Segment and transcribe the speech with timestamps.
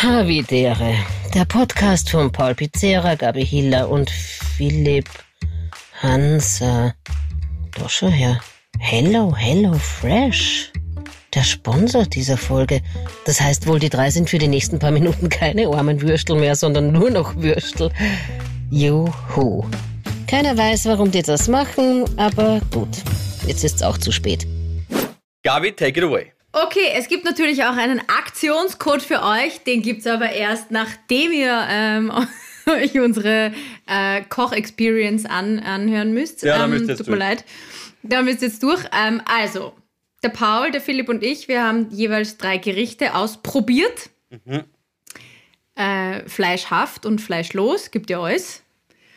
[0.00, 0.94] Havidere,
[1.34, 5.08] der Podcast von Paul Pizzera, Gabi Hiller und Philipp
[6.00, 6.94] Hansa.
[7.76, 8.40] Doch schon her.
[8.78, 10.70] Hello, Hello Fresh.
[11.34, 12.80] Der Sponsor dieser Folge.
[13.24, 16.54] Das heißt wohl, die drei sind für die nächsten paar Minuten keine armen Würstel mehr,
[16.54, 17.90] sondern nur noch Würstel.
[18.70, 19.64] Juhu.
[20.28, 22.98] Keiner weiß, warum die das machen, aber gut.
[23.48, 24.46] Jetzt ist's auch zu spät.
[25.42, 26.37] Gabi, take it away.
[26.52, 29.62] Okay, es gibt natürlich auch einen Aktionscode für euch.
[29.64, 32.10] Den gibt es aber erst, nachdem ihr ähm,
[32.66, 33.52] euch unsere
[33.86, 36.42] äh, Koch-Experience an, anhören müsst.
[36.42, 37.28] Ja, da ähm, müsst ihr jetzt Tut mir durch.
[37.28, 37.44] leid.
[38.02, 38.82] Da müsst ihr jetzt durch.
[38.92, 39.74] Ähm, also,
[40.22, 44.10] der Paul, der Philipp und ich, wir haben jeweils drei Gerichte ausprobiert.
[44.30, 44.64] Mhm.
[45.74, 48.62] Äh, fleischhaft und fleischlos, gibt ja alles.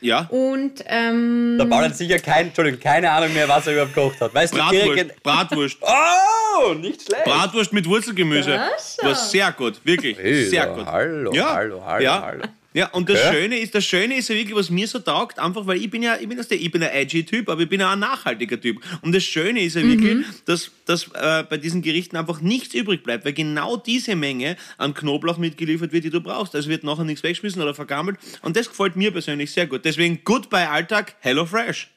[0.02, 0.28] Ja.
[0.30, 4.20] Und ähm, Der Paul hat sicher kein, Entschuldigung, keine Ahnung mehr, was er überhaupt gekocht
[4.22, 4.34] hat.
[4.34, 4.86] Weißt du, Bratwurst.
[4.88, 5.78] irgend- Bratwurst.
[6.64, 7.24] Oh, nicht schlecht.
[7.24, 8.60] Bratwurst mit Wurzelgemüse.
[9.02, 10.18] War sehr gut, wirklich.
[10.18, 10.86] Hey, sehr gut.
[10.86, 11.54] hallo, ja.
[11.54, 12.22] hallo, hallo, ja.
[12.22, 12.44] hallo.
[12.74, 13.34] Ja, und das Okay.
[13.34, 16.04] Schöne ist, das Schöne ist ja wirklich, was mir so taugt, einfach weil ich bin
[16.04, 18.00] ja, ich bin, das der, ich bin ein edgy Typ, aber ich bin auch ein
[18.00, 18.82] nachhaltiger Typ.
[19.02, 23.04] Und das Schöne ist ja wirklich, dass, dass äh, bei diesen Gerichten einfach nichts übrig
[23.04, 26.56] bleibt, weil genau diese Menge an Knoblauch mitgeliefert wird, die du brauchst.
[26.56, 28.18] Also wird nachher nichts weggeschmissen oder vergammelt.
[28.42, 29.84] Und das gefällt mir persönlich sehr gut.
[29.84, 31.90] Deswegen Goodbye Alltag, Hello Fresh.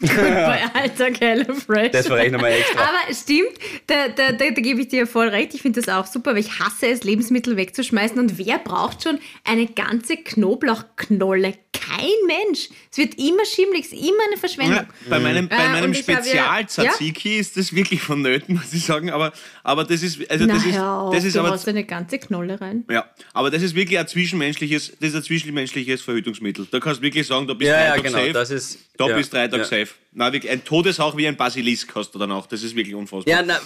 [0.06, 1.92] bei Alltag Hello Fresh.
[1.92, 2.80] Das war ich nochmal extra.
[2.80, 3.50] Aber es stimmt,
[3.86, 5.54] da, da, da, da gebe ich dir voll recht.
[5.54, 8.18] Ich finde das auch super, weil ich hasse es, Lebensmittel wegzuschmeißen.
[8.18, 11.54] Und wer braucht schon eine ganze Knoblauchknolle?
[11.72, 12.68] Kein Mensch.
[12.90, 14.74] Es wird immer schimmelig, es ist immer eine Verschwendung.
[14.76, 18.72] Ja, bei meinem, bei Äh, meinem ich habe ja- Spezial-Tzatziki ist das wirklich vonnöten, muss
[18.72, 19.10] ich sagen.
[19.10, 21.68] Aber, aber das ist, also Na, das ist, hör auf, das ist du aber, hast
[21.68, 22.84] eine ganze Knolle rein.
[22.90, 26.66] ja, aber das ist wirklich ein zwischenmenschliches, das ist ein zwischenmenschliches Verhütungsmittel.
[26.70, 28.32] Da kannst du wirklich sagen, da bist Ja, drei ja, Tage genau, safe.
[28.32, 29.68] das ist- da ja, bist drei Tage ja.
[30.12, 32.46] Na, wirklich, ein Todeshauch wie ein Basilisk hast du dann auch.
[32.46, 33.32] Das ist wirklich unfassbar.
[33.32, 33.60] Ja, na,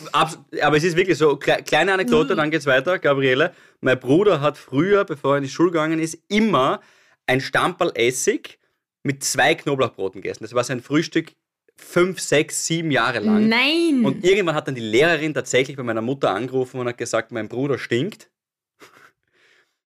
[0.62, 1.94] aber es ist wirklich so, kle kleine Mhm.
[2.00, 3.54] Anekdote, dann geht's weiter, Gabriele.
[3.80, 6.80] Mein Bruder hat früher, bevor er in die Schule gegangen ist, immer
[7.26, 8.58] ein Stamperl Essig
[9.02, 10.44] mit zwei Knoblauchbroten gegessen.
[10.44, 11.32] Das war sein Frühstück
[11.76, 13.48] fünf, sechs, sieben Jahre lang.
[13.48, 14.04] Nein!
[14.04, 17.48] Und irgendwann hat dann die Lehrerin tatsächlich bei meiner Mutter angerufen und hat gesagt, mein
[17.48, 18.30] Bruder stinkt.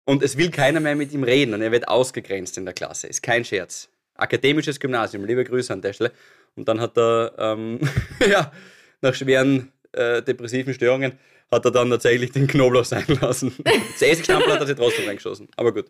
[0.05, 3.07] Und es will keiner mehr mit ihm reden und er wird ausgegrenzt in der Klasse.
[3.07, 3.89] Ist kein Scherz.
[4.21, 6.13] Akademisches Gymnasium, liebe Grüße an der Stelle.
[6.57, 7.81] Und dann hat er, ähm,
[8.29, 8.53] ja,
[9.01, 11.13] nach schweren äh, depressiven Störungen,
[11.51, 13.55] hat er dann tatsächlich den Knoblauch sein lassen.
[13.65, 15.49] Das Essigstampel hat er sich trotzdem reingeschossen.
[15.57, 15.87] Aber gut.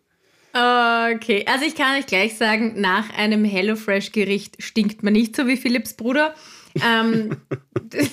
[0.52, 5.56] Okay, also ich kann euch gleich sagen, nach einem HelloFresh-Gericht stinkt man nicht so wie
[5.56, 6.34] Philipps Bruder.
[6.84, 7.36] Ähm,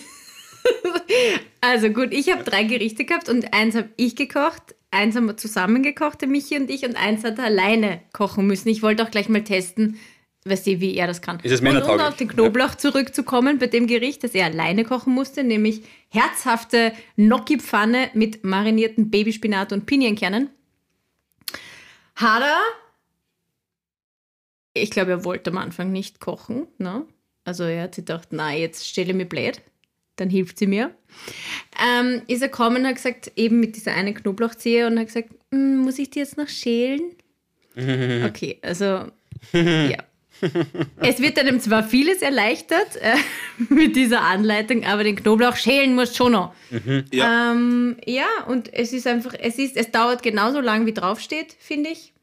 [1.61, 5.37] also gut, ich habe drei Gerichte gehabt und eins habe ich gekocht, eins haben wir
[5.37, 8.69] zusammen gekocht, der Michi und ich, und eins hat er alleine kochen müssen.
[8.69, 9.99] Ich wollte auch gleich mal testen,
[10.45, 11.39] weißt du, wie er das kann.
[11.41, 15.13] Ist es und um auf den Knoblauch zurückzukommen bei dem Gericht, das er alleine kochen
[15.13, 20.49] musste, nämlich herzhafte Gnocchi-Pfanne mit marinierten Babyspinat und Pinienkernen.
[22.15, 22.59] Hat er,
[24.73, 26.67] ich glaube, er wollte am Anfang nicht kochen.
[26.77, 27.05] Ne?
[27.43, 29.61] Also er hat sich gedacht, na, jetzt stelle ich mir blöd.
[30.17, 30.91] Dann hilft sie mir.
[31.81, 35.29] Ähm, ist er gekommen und hat gesagt, eben mit dieser einen Knoblauchzehe und hat gesagt,
[35.51, 37.01] "Mm, muss ich die jetzt noch schälen?
[38.25, 39.05] Okay, also
[39.53, 39.97] ja.
[40.97, 43.15] Es wird einem zwar vieles erleichtert äh,
[43.73, 46.53] mit dieser Anleitung, aber den Knoblauch schälen muss schon noch.
[47.11, 47.51] Ja.
[47.51, 51.89] Ähm, ja, und es ist einfach, es ist, es dauert genauso lang wie draufsteht, finde
[51.91, 52.13] ich.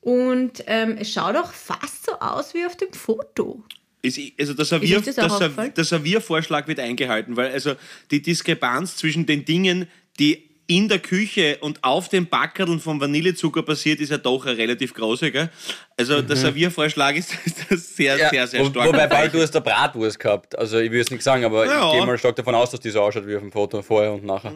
[0.00, 3.62] Und ähm, es schaut auch fast so aus wie auf dem Foto.
[4.04, 7.74] Ist, also der, der, der Serviervorschlag wird eingehalten, weil also
[8.10, 9.88] die Diskrepanz zwischen den Dingen,
[10.18, 14.56] die in der Küche und auf den Backerln vom Vanillezucker passiert, ist ja doch eine
[14.56, 15.30] relativ große.
[15.30, 15.50] Gell?
[15.96, 17.34] Also der Serviervorschlag ist,
[17.70, 18.88] ist sehr, sehr, sehr Wo- stark.
[18.88, 20.56] Wobei, weil du hast eine Bratwurst gehabt.
[20.58, 21.88] Also ich will es nicht sagen, aber Ja.
[21.92, 24.12] ich gehe mal stark davon aus, dass die so ausschaut wie auf dem Foto vorher
[24.12, 24.54] und nachher.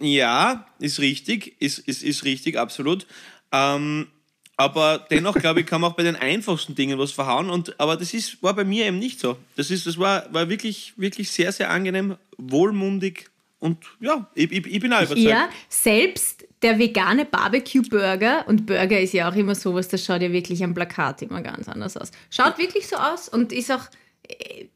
[0.00, 3.06] Ja, ist richtig, ist, ist, ist richtig, absolut.
[3.52, 4.08] Ähm,
[4.56, 7.50] aber dennoch, glaube ich, kann man auch bei den einfachsten Dingen was verhauen.
[7.50, 9.36] Und, aber das ist, war bei mir eben nicht so.
[9.56, 13.30] Das, ist, das war, war wirklich, wirklich sehr, sehr angenehm, wohlmundig
[13.64, 15.20] und ja, ich, ich, ich bin auch überzeugt.
[15.20, 20.30] Ja, selbst der vegane Barbecue-Burger, und Burger ist ja auch immer sowas, das schaut ja
[20.32, 22.10] wirklich am Plakat immer ganz anders aus.
[22.28, 23.86] Schaut wirklich so aus und ist auch,
[24.28, 24.66] äh,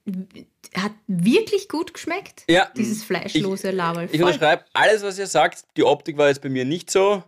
[0.75, 2.45] hat wirklich gut geschmeckt.
[2.49, 2.71] Ja.
[2.79, 4.09] Dieses fleischlose Laberl.
[4.11, 5.65] Ich unterschreibe alles, was ihr sagt.
[5.77, 7.23] Die Optik war jetzt bei mir nicht so.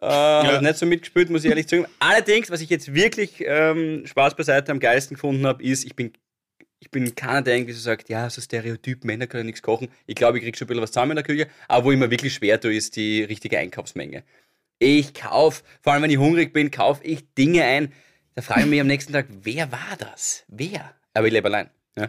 [0.00, 1.86] Äh, hat nicht so mitgespielt, muss ich ehrlich sagen.
[1.98, 6.12] Allerdings, was ich jetzt wirklich ähm, Spaß beiseite am geilsten gefunden habe, ist, ich bin,
[6.78, 9.88] ich bin keiner, der irgendwie so sagt, ja, so Stereotyp, Männer können nichts kochen.
[10.06, 11.98] Ich glaube, ich kriege schon ein bisschen was zusammen in der Küche, aber wo ich
[11.98, 14.22] mir wirklich schwer tue, ist die richtige Einkaufsmenge.
[14.78, 17.92] Ich kaufe, vor allem wenn ich hungrig bin, kaufe ich Dinge ein.
[18.36, 20.44] Da frage ich mich am nächsten Tag, wer war das?
[20.46, 20.94] Wer?
[21.14, 21.70] Aber ich lebe allein.
[21.96, 22.08] Ja.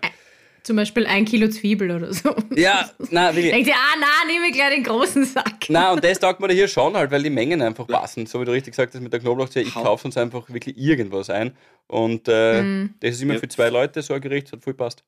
[0.64, 2.36] Zum Beispiel ein Kilo Zwiebel oder so.
[2.56, 3.52] Ja, na wirklich.
[3.54, 5.66] Denkt ihr, ah, na, nehme ich gleich den großen Sack.
[5.70, 8.26] Na, und das taugt mir da hier schon halt, weil die Mengen einfach passen.
[8.26, 11.30] So wie du richtig gesagt hast mit der Knoblauchzehe, ich kaufe uns einfach wirklich irgendwas
[11.30, 11.56] ein.
[11.88, 12.94] Und äh, Mhm.
[13.00, 13.40] das ist immer Ja.
[13.40, 15.04] für zwei Leute so ein Gericht, hat voll passt.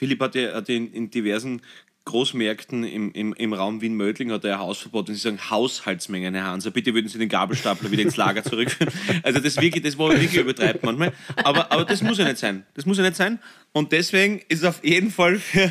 [0.00, 1.60] Philipp hat ja, hat ja in, in diversen
[2.06, 6.44] Großmärkten im, im, im Raum Wien-Mödling hat er ein Hausverbot und sie sagen Haushaltsmengen, Herr
[6.46, 6.70] Hanser.
[6.70, 8.90] Bitte würden Sie den Gabelstapler wieder ins Lager zurückführen.
[9.22, 11.12] Also das wirklich, das war wirklich übertreibt manchmal.
[11.44, 12.64] Aber, aber das muss ja nicht sein.
[12.72, 13.38] Das muss ja nicht sein.
[13.72, 15.70] Und deswegen ist es auf jeden Fall für,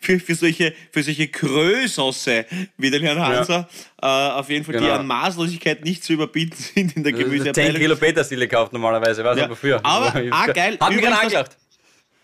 [0.00, 2.46] für, für solche, für solche Krösosse
[2.78, 3.68] wie den Herrn Hanser
[4.00, 4.94] äh, auf jeden Fall, die Genau.
[4.94, 7.80] an Maßlosigkeit nicht zu überbieten sind in der 10 Gemüseabteilung.
[7.80, 9.44] Kilo Petersilie kauft normalerweise, weiß Ja.
[9.44, 9.80] aber früher.
[9.84, 10.78] Aber, ah, geil.
[10.80, 11.50] Hat mich gerade Übrigens.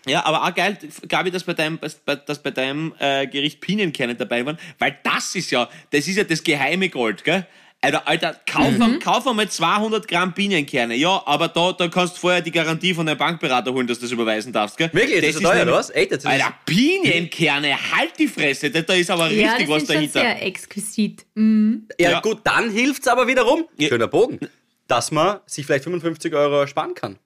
[0.06, 0.76] Ja, aber auch geil,
[1.08, 1.78] Gabi, dass bei deinem,
[2.26, 6.24] dass bei deinem äh, Gericht Pinienkerne dabei waren, weil das ist ja, das ist ja
[6.24, 7.46] das geheime Gold, gell?
[7.84, 9.00] Alter, Alter kauf, Mhm.
[9.00, 10.94] kauf einmal 200 Gramm Pinienkerne.
[10.94, 14.04] Ja, aber da, da kannst du vorher die Garantie von deinem Bankberater holen, dass du
[14.04, 14.88] das überweisen darfst, gell?
[14.92, 15.20] Wirklich?
[15.20, 15.90] Das ist so teuer, oder was?
[15.90, 16.12] Echt?
[16.12, 19.78] Das ist- Alter, Pinienkerne, halt die Fresse, da, da ist aber Ja, richtig das was
[19.82, 20.20] sind schon dahinter.
[20.20, 21.26] sehr exquisit.
[21.34, 21.88] Mhm.
[21.98, 22.20] Ja, Ja.
[22.20, 23.66] gut, dann hilft's aber wiederum.
[23.76, 23.88] Ja.
[23.88, 24.38] Schöner Bogen.
[24.86, 27.18] Dass man sich vielleicht 55 Euro sparen kann.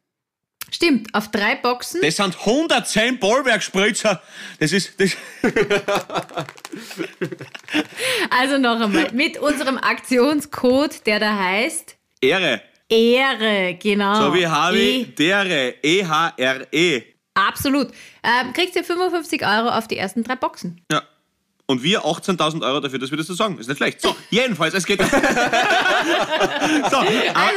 [0.71, 2.01] Stimmt, auf drei Boxen.
[2.03, 4.21] Das sind 110 Bollwerkspritzer.
[4.59, 5.17] Das ist, das,
[8.31, 12.63] Also noch einmal, mit unserem Aktionscode, der da heißt Ehre.
[12.89, 14.15] Ehre, genau.
[14.15, 17.03] So wie Harvey, E dere, E E-H-R-E.
[17.35, 17.89] Absolut.
[18.23, 20.81] Ähm, kriegst du 55 Euro auf die ersten drei Boxen.
[20.91, 21.03] Ja.
[21.69, 23.59] Und wir 18.000 Euro dafür, dass wir das so sagen.
[23.59, 24.01] Ist nicht schlecht.
[24.01, 25.01] So, jedenfalls, es geht.
[25.03, 26.97] so, aber, Also,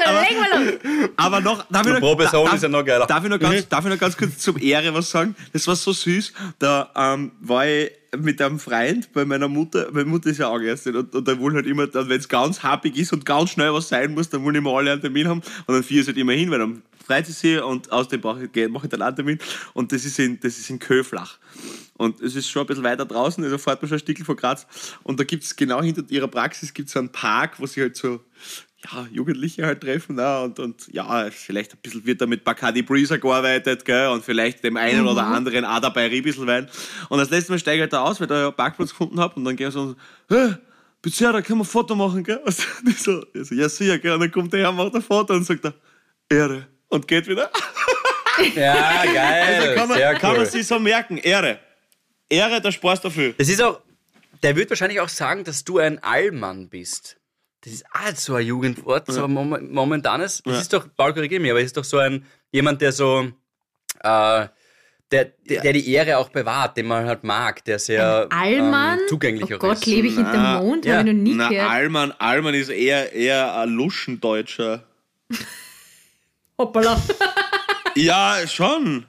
[0.06, 0.61] aber, legen wir
[1.01, 1.09] los.
[1.15, 3.06] aber noch, darf ich noch, Pro Person da- ist ja noch geiler.
[3.06, 5.35] Darf ich noch ganz, darf ich noch ganz kurz zum Ehre was sagen?
[5.53, 6.33] Das war so süß.
[6.57, 9.89] Da ähm, war ich mit einem Freund bei meiner Mutter.
[9.91, 12.97] Meine Mutter ist ja Angeärztin und, und da wollen halt immer, wenn es ganz happig
[12.97, 15.41] ist und ganz schnell was sein muss, dann wollen immer alle einen Termin haben.
[15.67, 18.21] Und dann vier ist halt immer hin, weil dann freut sie sich und aus dem
[18.21, 19.39] mache ich, mache ich dann einen Termin.
[19.73, 21.39] Und das ist in, das ist in Köflach.
[21.97, 24.35] Und es ist schon ein bisschen weiter draußen, also fährt man schon ein Stückchen von
[24.35, 24.67] Graz.
[25.01, 27.95] Und da gibt es genau hinter ihrer Praxis gibt's so einen Park, wo sie halt
[27.95, 28.21] so
[28.85, 30.17] ja, Jugendliche halt treffen.
[30.17, 30.41] Ne?
[30.41, 34.09] Und, und ja, vielleicht ein bisschen wird da mit Bacardi Breezer gearbeitet, gell?
[34.09, 36.69] Und vielleicht dem einen oder anderen auch dabei ein bisschen Wein.
[37.09, 38.91] Und das letzte Mal steige ich halt da aus, weil ich da ja einen Parkplatz
[38.91, 39.35] gefunden habe.
[39.35, 39.95] Und dann gehen wir so,
[40.29, 40.53] hey,
[41.01, 42.38] Bezirk, da können wir ein Foto machen, gell?
[42.45, 42.55] Und
[42.88, 44.13] ich so, ich so, ja, sicher, gell?
[44.13, 45.73] Und dann kommt der her, macht ein Foto und sagt er,
[46.29, 46.67] Ehre.
[46.89, 47.50] Und geht wieder.
[48.56, 49.56] Ja, geil.
[49.59, 50.38] Also kann man, Sehr kann cool.
[50.38, 51.59] man sich so merken, Ehre.
[52.30, 53.33] Ehre, der Spaß dafür.
[53.38, 53.81] Das ist auch,
[54.41, 57.18] der wird wahrscheinlich auch sagen, dass du ein Allmann bist.
[57.65, 60.41] Das ist auch so ein Jugendwort, so ein Mom momentanes.
[60.45, 60.62] Das Ja.
[60.62, 63.24] ist doch, Paul, korrigiere mich, aber es ist doch so ein, jemand, der so,
[64.00, 64.47] äh,
[65.12, 69.00] der, der, der die Ehre auch bewahrt, den man halt mag, der sehr Allmann?
[69.00, 69.86] ähm, zugänglich oh Gott, ist.
[69.86, 70.86] lebe ich hinterm Na, Mond?
[70.86, 71.00] ja.
[71.00, 71.69] Habe ich noch nie Na, gehört.
[71.71, 74.86] Allmann, Allmann ist eher, eher ein Luschendeutscher.
[76.59, 77.01] Hoppala.
[77.95, 79.06] Ja, schon.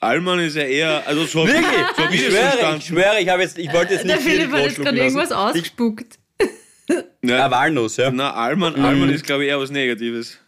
[0.00, 1.64] Allmann ist ja eher, also so, Wirklich?
[1.96, 2.78] so ich schwöre, verstanden.
[2.78, 4.96] ich schwöre, ich habe jetzt, ich wollte jetzt Der nicht viel Philipp hat jetzt gerade
[4.98, 6.18] irgendwas ausgespuckt.
[7.22, 8.10] Ja, Walnuss, ja.
[8.10, 10.38] Na, Allmann, Allmann ist, glaube ich, eher was Negatives.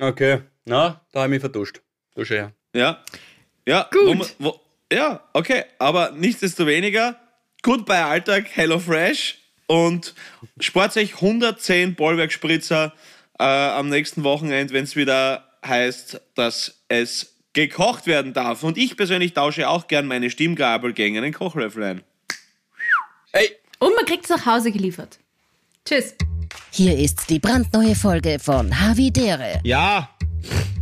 [0.00, 1.80] Okay, na, da habe ich mich vertuscht.
[2.16, 2.52] Du schon, ja.
[2.74, 3.04] Ja.
[3.68, 4.06] Ja, Gut.
[4.06, 4.60] Wo man, wo,
[4.92, 5.64] ja, okay.
[5.78, 7.20] Aber nichtsdestoweniger,
[7.62, 10.14] gut bei Alltag, Hello Fresh und
[10.58, 12.92] spart euch 110 Bollwerkspritzer
[13.40, 18.62] äh, am nächsten Wochenende, wenn es wieder heißt, dass es gekocht werden darf.
[18.62, 22.02] Und ich persönlich tausche auch gern meine Stimmgabel gegen einen Kochlöffel ein.
[23.32, 25.18] Ey, Und man kriegt es nach Hause geliefert.
[25.84, 26.14] Tschüss.
[26.70, 29.60] Hier ist die brandneue Folge von Havidere.
[29.64, 30.10] Ja,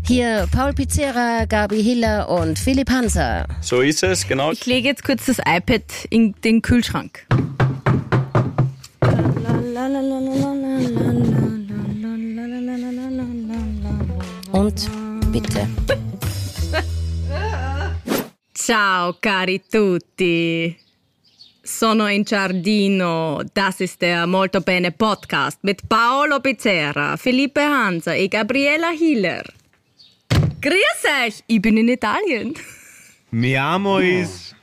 [0.06, 3.46] Hier Paul Pizzera, Gabi Hiller und Philipp Hanser.
[3.60, 4.52] so ist es, genau.
[4.52, 7.26] Ich lege jetzt kurz das iPad in den Kühlschrank.
[14.52, 14.88] Und
[15.32, 15.66] bitte.
[18.54, 20.76] Ciao cari tutti.
[21.62, 23.42] Sono in giardino.
[23.52, 29.44] Das ist der Molto Bene Podcast mit Paolo Pizzera, Felipe Hansa und Gabriela Hiller.
[30.60, 32.54] Grüß euch, ich bin in Italien.
[33.30, 34.54] Mi amo is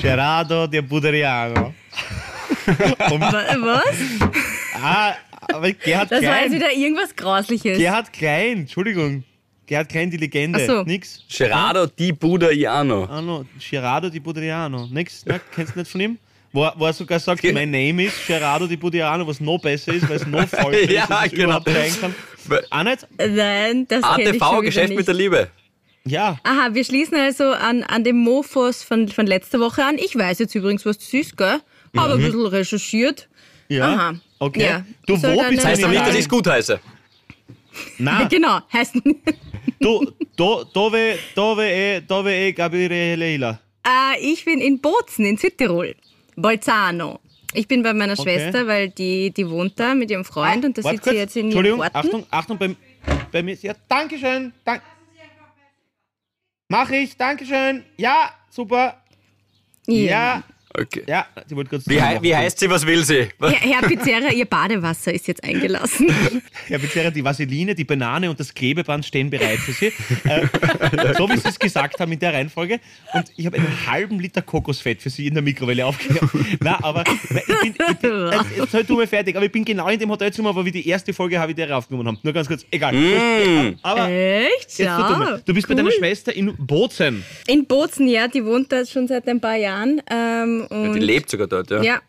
[0.00, 1.74] Gerardo di Buderiano.
[2.66, 3.96] Wa- Was?
[4.80, 5.14] Ah,
[5.52, 6.52] aber Gerhard Das war jetzt Klein.
[6.52, 7.78] wieder irgendwas Grausliches.
[7.78, 9.24] Gerhard Klein, Entschuldigung.
[9.66, 10.58] Gerhard Klein, die Legende.
[10.62, 10.82] Ach so.
[10.84, 11.22] Nix.
[11.34, 13.04] Gerardo di Budaiano.
[13.04, 13.44] Ah, no.
[13.70, 14.86] Gerardo di Buderiano.
[14.90, 15.40] Nix, ne?
[15.54, 16.18] Kennst du nicht von ihm?
[16.52, 19.58] Wo, er- wo er sogar sagt, Ge- mein Name ist Gerardo di Buderiano, was noch
[19.60, 21.44] besser ist, weil es noch falscher Ja, ist, dass es genau.
[21.46, 22.14] überhaupt sein kann.
[22.70, 23.06] Auch nicht?
[23.18, 24.98] Nein, das kenne ich schon ATV, Geschäft nicht.
[24.98, 25.48] mit der Liebe.
[26.06, 26.38] Ja.
[26.44, 29.96] Aha, wir schließen also an, an dem Mofos von, von letzter Woche an.
[29.96, 31.60] Ich weiß jetzt übrigens, was das ist, gell?
[31.96, 33.28] Habe ein bisschen recherchiert.
[33.68, 33.88] Ja.
[33.94, 34.14] Aha.
[34.44, 34.62] Okay.
[34.62, 34.84] Ja.
[35.06, 36.78] Du, wo bist Das heißt du aber in nicht, dass ich es gut heiße.
[37.98, 38.96] Nein, Genau, heißt
[39.80, 43.60] du, do, dove, dove, e, dove e Gabriele Hiller?
[43.86, 45.94] Äh, ich bin in Bozen in Südtirol.
[46.36, 47.20] Bolzano.
[47.54, 48.22] Ich bin bei meiner Okay.
[48.38, 51.42] Schwester, weil die, die wohnt da mit ihrem Freund und da sitzt sie jetzt in
[51.42, 51.96] ihrem Entschuldigung, Garten.
[51.96, 52.76] Achtung, Achtung, bei,
[53.32, 53.56] bei mir.
[53.62, 54.52] Ja, Dankeschön.
[54.64, 54.82] Dank.
[56.68, 57.84] Mach ich, Dankeschön.
[57.96, 59.00] Ja, super.
[59.86, 60.42] Ja,
[60.76, 61.04] Okay.
[61.06, 61.88] ja, sie wollte kurz.
[61.88, 63.28] Wie, hei- wie heißt sie, was will sie?
[63.40, 66.08] Herr, Herr Pizzerra, ihr Badewasser ist jetzt eingelassen.
[66.66, 69.92] Herr Becerra, die Vaseline, die Banane und das Klebeband stehen bereit für Sie.
[70.24, 70.46] Äh,
[71.16, 72.80] so wie Sie es gesagt haben in der Reihenfolge.
[73.12, 76.30] Und ich habe einen halben Liter Kokosfett für Sie in der Mikrowelle aufgehört.
[76.60, 79.64] Na, aber ich bin, ich bin also, jetzt halt du mir fertig, aber ich bin
[79.64, 82.18] genau in dem Hotelzimmer, wo wir die erste Folge Havidere aufgenommen haben.
[82.22, 82.94] Nur ganz kurz, egal.
[83.82, 84.78] Aber Echt?
[84.78, 87.22] jetzt du, bist bei deiner Schwester in Bozen.
[87.46, 90.02] In Bozen, ja, die wohnt da schon seit ein paar Jahren.
[90.10, 91.82] Ähm, und Die lebt sogar dort, ja.
[91.82, 92.00] Ja.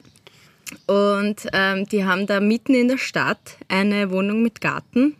[0.87, 5.15] Und ähm, die haben da mitten in der Stadt eine Wohnung mit Garten.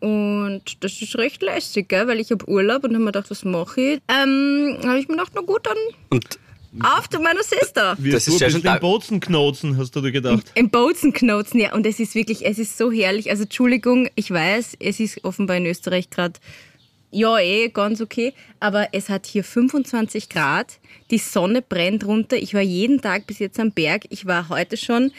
[0.00, 2.06] Und das ist recht lässig, gell?
[2.06, 4.00] weil ich habe Urlaub und habe mir gedacht, was mache ich?
[4.08, 5.76] Ähm, habe ich mir gedacht, na gut, dann
[6.10, 6.38] Und
[6.82, 7.96] auf zu meiner Sister.
[7.98, 10.44] Wie Das ist ja schon da- Bozenknotzen, hast du dir gedacht.
[10.54, 11.72] Im Bozenknoten, ja.
[11.74, 13.30] Und es ist wirklich, es ist so herrlich.
[13.30, 16.34] Also Entschuldigung, ich weiß, es ist offenbar in Österreich gerade,
[17.10, 18.34] ja eh, ganz okay.
[18.60, 20.78] Aber es hat hier 25 Grad.
[21.10, 22.36] Die Sonne brennt runter.
[22.36, 24.04] Ich war jeden Tag bis jetzt am Berg.
[24.10, 25.12] Ich war heute schon,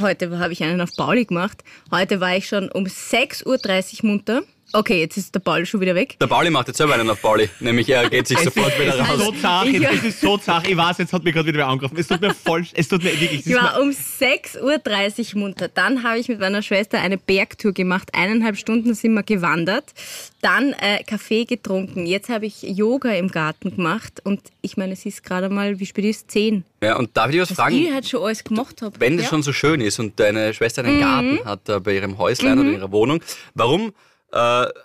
[0.00, 1.62] heute habe ich einen auf Pauli gemacht.
[1.90, 4.42] Heute war ich schon um 6.30 Uhr munter.
[4.76, 6.16] Okay, jetzt ist der Paul schon wieder weg.
[6.20, 7.48] der Pauli macht jetzt selber einen auf Pauli.
[7.60, 9.18] Nämlich er geht sich sofort wieder raus.
[9.18, 9.90] so zart, Ja.
[9.90, 10.68] es ist so zart.
[10.68, 11.96] Ich weiß, jetzt hat mich gerade wieder wer angerufen.
[11.98, 15.68] Es tut mir voll, es tut mir wirklich, Ich war um 6.30 Uhr munter.
[15.68, 18.10] Dann habe ich mit meiner Schwester eine Bergtour gemacht.
[18.12, 19.94] Eineinhalb Stunden sind wir gewandert.
[20.42, 22.04] Dann äh, Kaffee getrunken.
[22.06, 24.20] Jetzt habe ich Yoga im Garten gemacht.
[24.24, 26.26] Und ich meine, es ist gerade mal, wie spät ist es?
[26.26, 26.64] Zehn.
[26.82, 27.76] Ja, und darf ich was Was fragen?
[27.76, 29.00] ich halt schon alles gemacht habe.
[29.00, 29.30] Wenn das ja?
[29.30, 32.68] schon so schön ist und deine Schwester einen Garten hat da bei ihrem Häuslein oder
[32.68, 33.20] ihrer Wohnung,
[33.54, 33.92] warum äh,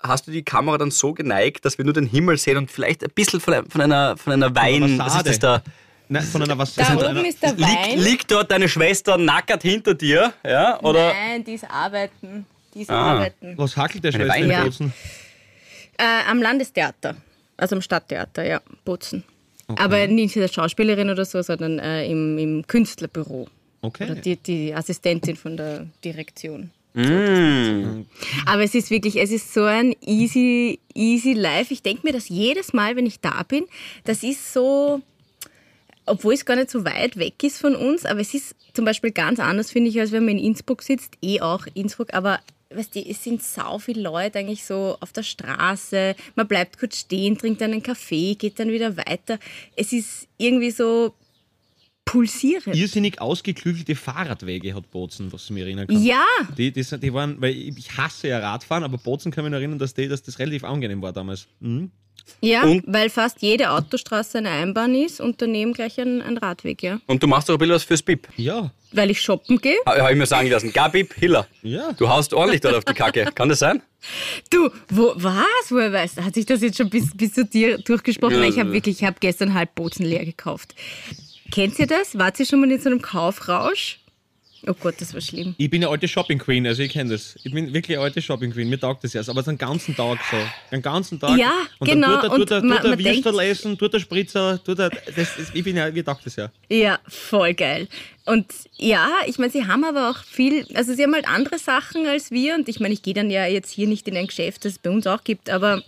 [0.03, 3.03] hast du die Kamera dann so geneigt, dass wir nur den Himmel sehen und vielleicht
[3.03, 4.97] ein bisschen von, von einer, von einer Wein...
[4.99, 5.61] Was ist das da?
[6.09, 7.99] Nein, von einer was Da von oben einer, ist der Liegt, Wein.
[7.99, 10.33] liegt dort deine Schwester nackert hinter dir?
[10.45, 10.79] Ja?
[10.81, 11.13] Oder?
[11.13, 12.45] Nein, die ist arbeiten.
[12.73, 13.13] Die ist Ah.
[13.13, 13.53] arbeiten.
[13.57, 14.93] Was hackelt der Schwester in Wein- Bozen?
[15.97, 17.15] Äh, am Landestheater.
[17.57, 18.61] Also am Stadttheater, ja.
[18.83, 19.23] Bozen.
[19.67, 23.43] Aber nicht als Schauspielerin oder so, sondern äh, im, im Künstlerbüro.
[23.43, 23.49] Oder
[23.83, 24.15] Okay.
[24.23, 26.71] die, die Assistentin von der Direktion.
[26.93, 28.05] Mm.
[28.45, 31.73] Aber es ist wirklich, es ist so ein easy, easy life.
[31.73, 33.65] Ich denke mir das jedes Mal, wenn ich da bin.
[34.03, 35.01] Das ist so,
[36.05, 39.11] obwohl es gar nicht so weit weg ist von uns, aber es ist zum Beispiel
[39.11, 41.13] ganz anders, finde ich, als wenn man in Innsbruck sitzt.
[41.21, 42.39] Eh auch Innsbruck, aber
[42.73, 46.15] weißt du, es sind sau viele Leute eigentlich so auf der Straße.
[46.35, 49.39] Man bleibt kurz stehen, trinkt einen Kaffee, geht dann wieder weiter.
[49.75, 51.13] Es ist irgendwie so
[52.11, 52.75] pulsierend.
[52.75, 56.03] Irrsinnig ausgeklügelte Fahrradwege hat Bozen, was ich mich erinnern kann.
[56.03, 56.25] Ja,
[56.57, 59.93] Die, die, die waren, weil ich hasse ja Radfahren, aber Bozen kann mich erinnern, dass,
[59.93, 61.47] die, dass das relativ angenehm war damals.
[61.61, 61.89] Mhm.
[62.41, 66.83] ja, Und- weil fast jede Autostraße eine Einbahn ist und daneben gleich ein, ein Radweg,
[66.83, 66.99] ja.
[67.07, 68.27] Und du machst auch ein bisschen was fürs Bib.
[68.37, 69.77] Ja, Weil ich shoppen gehe.
[69.85, 70.73] Habe ich mir sagen lassen.
[70.73, 71.47] Gabib, Hiller.
[71.63, 71.93] ja.
[71.93, 73.25] Du haust ordentlich dort auf die Kacke.
[73.33, 73.81] Kann das sein?
[74.49, 75.45] Du, wo, was?
[75.69, 76.25] Woher weißt du?
[76.25, 78.35] Hat sich das jetzt schon bis, bis zu dir durchgesprochen?
[78.41, 80.75] Ja, ich habe wirklich, ich habe gestern halb Bozen leer gekauft.
[81.51, 82.17] Kennt ihr das?
[82.17, 83.99] Wart ihr schon mal in so einem Kaufrausch?
[84.67, 85.55] Oh Gott, das war schlimm.
[85.57, 87.35] Ich bin eine alte Shopping Queen, also ich kenne das.
[87.43, 89.21] Ich bin wirklich eine alte Shopping Queen, mir taugt das ja.
[89.27, 90.37] Aber so einen ganzen Tag so.
[90.71, 91.37] Den ganzen Tag.
[91.37, 94.91] Ja, und genau, Dann tut er, und tut Würstel essen, tut er Spritzer, tut er.
[94.91, 96.51] Das, das, ich bin ja, mir taugt das ja.
[96.69, 97.87] Ja, voll geil.
[98.25, 98.45] Und
[98.77, 102.29] ja, ich meine, sie haben aber auch viel, also sie haben halt andere Sachen als
[102.29, 102.53] wir.
[102.53, 104.79] Und ich meine, ich gehe dann ja jetzt hier nicht in ein Geschäft, das es
[104.79, 105.81] bei uns auch gibt, aber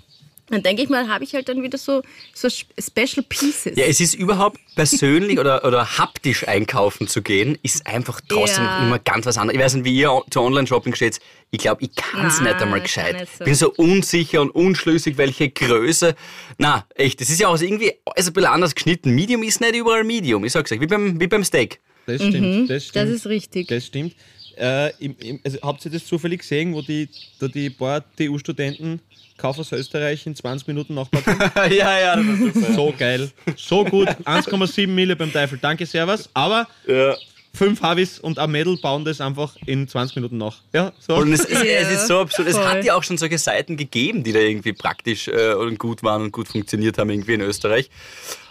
[0.49, 2.01] dann denke ich mal, habe ich halt dann wieder so,
[2.33, 3.77] so Special Pieces.
[3.77, 8.85] Ja, es ist überhaupt persönlich oder, oder haptisch einkaufen zu gehen, ist einfach trotzdem Ja.
[8.85, 9.57] immer ganz was anderes.
[9.57, 11.19] Ich weiß nicht, wie ihr zu Online-Shopping steht.
[11.51, 13.19] Ich glaube, ich kann es nicht einmal gescheit.
[13.19, 13.45] nicht so.
[13.45, 16.15] bin so unsicher und unschlüssig, welche Größe.
[16.57, 19.11] Na, echt, das ist ja auch so irgendwie alles ein bisschen anders geschnitten.
[19.11, 20.43] Medium ist nicht überall Medium.
[20.43, 21.79] Ich sag's euch, wie beim, wie beim Steak.
[22.05, 22.69] Das stimmt.
[22.69, 23.05] Das stimmt.
[23.07, 23.67] Mhm, das ist richtig.
[23.69, 24.15] Das stimmt.
[24.57, 27.09] Äh, im, im, also, habt ihr das zufällig gesehen, wo die,
[27.39, 28.99] da die paar TU-Studenten
[29.43, 31.23] Kaufhaus Österreich in 20 Minuten nachbauen?
[31.69, 32.73] ja, ja, das war super.
[32.73, 33.31] so geil.
[33.57, 34.07] So gut.
[34.07, 35.59] 1,7 Mille beim Teufel.
[35.61, 36.29] Danke, Servus.
[36.33, 37.13] Aber Ja.
[37.53, 40.55] fünf Havis und ein Mädel bauen das einfach in 20 Minuten nach.
[40.71, 41.15] Ja, so.
[41.17, 42.47] Und es ist, Ja, es ist so absurd.
[42.47, 42.65] Es voll.
[42.65, 46.21] hat ja auch schon solche Seiten gegeben, die da irgendwie praktisch äh, und gut waren
[46.21, 47.89] und gut funktioniert haben irgendwie in Österreich.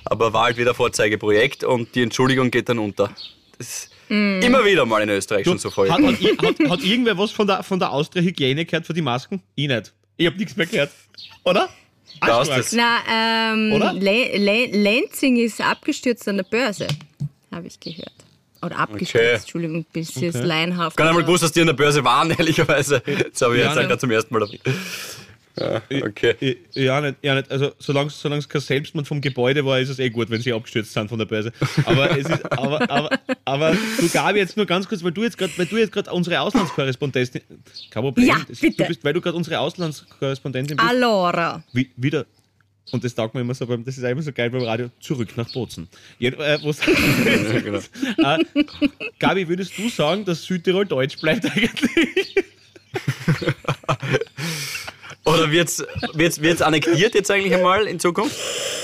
[0.05, 3.11] Aber war halt wieder Vorzeigeprojekt und die Entschuldigung geht dann unter.
[3.59, 4.41] Das ist Mm.
[4.43, 5.89] immer wieder mal in Österreich schon so voll.
[5.89, 6.15] hat, hat,
[6.61, 9.41] hat, hat irgendwer was von der, von der Austria Hygiene gehört für die Masken?
[9.55, 9.93] Ich nicht.
[10.17, 10.91] Ich habe nichts mehr gehört.
[11.45, 11.69] Oder?
[12.25, 12.61] Der Arschstark.
[12.61, 13.93] Austria- Na, ähm, Oder?
[13.95, 16.87] Le Le Lenzing ist abgestürzt an der Börse,
[17.51, 18.13] habe ich gehört.
[18.65, 19.35] Oder abgestürzt, Okay.
[19.35, 20.45] Entschuldigung, bis jetzt Okay.
[20.47, 20.93] laienhaft.
[20.93, 23.01] Ich kann einmal gewusst, dass die an der Börse waren, ehrlicherweise.
[23.01, 23.87] Das habe ich Ja, jetzt ne.
[23.89, 24.49] gerade zum ersten Mal.
[25.59, 26.35] Ja, okay.
[26.41, 27.51] Ich- Ja, nicht, ja, nicht.
[27.51, 30.93] Also, solange es kein Selbstmord vom Gebäude war, ist es eh gut, wenn sie abgestürzt
[30.95, 31.53] sind von der Börse.
[31.85, 33.11] Aber es ist, aber, aber,
[33.45, 36.11] aber du Gabi, jetzt nur ganz kurz, weil du jetzt gerade, weil du jetzt gerade
[36.11, 37.43] unsere Auslandskorrespondentin,
[37.91, 38.83] kein Problem, Ja, bitte.
[38.83, 41.63] Du bist, weil du gerade unsere Auslandskorrespondentin bist, Allora.
[41.75, 42.25] wie, wieder,
[42.91, 45.37] und das taugt mir immer so, beim, das ist immer so geil beim Radio, zurück
[45.37, 45.87] nach Bozen.
[46.19, 46.81] Ja, äh, wo's-
[48.19, 48.39] äh,
[49.19, 52.35] Gabi, würdest du sagen, dass Südtirol deutsch bleibt eigentlich?
[55.25, 58.37] Oder wird's, wird's, wird's annektiert jetzt eigentlich einmal in Zukunft?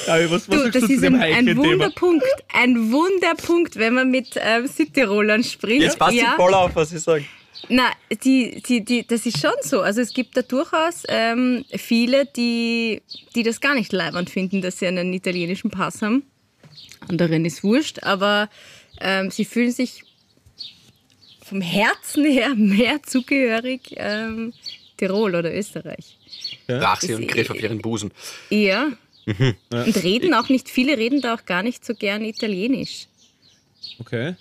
[0.07, 1.57] Gabi, was, was Du, das du ist ein, ein?
[1.57, 2.25] Wunderpunkt.
[2.53, 5.83] Ein Wunderpunkt, wenn man mit ähm, Südtirolern spricht.
[5.83, 6.35] Jetzt passt ja.
[6.37, 7.25] voll auf, was ich sage.
[7.69, 7.91] Na,
[8.25, 9.81] die, die, die, das ist schon so.
[9.81, 13.03] Also es gibt da durchaus ähm, viele, die,
[13.35, 16.23] die das gar nicht leibend finden, dass sie einen italienischen Pass haben.
[17.09, 18.49] Anderen ist wurscht, aber
[19.01, 20.05] ähm, sie fühlen sich
[21.45, 24.53] vom Herzen her mehr zugehörig ähm,
[24.97, 26.19] Tirol oder Österreich.
[26.67, 28.11] Brach sie Das- und griff auf ihren Busen.
[28.51, 28.89] Ja.
[29.27, 29.55] Mhm.
[29.71, 33.07] Und reden auch nicht, viele reden da auch gar nicht so gern Italienisch.
[34.01, 34.35] Okay.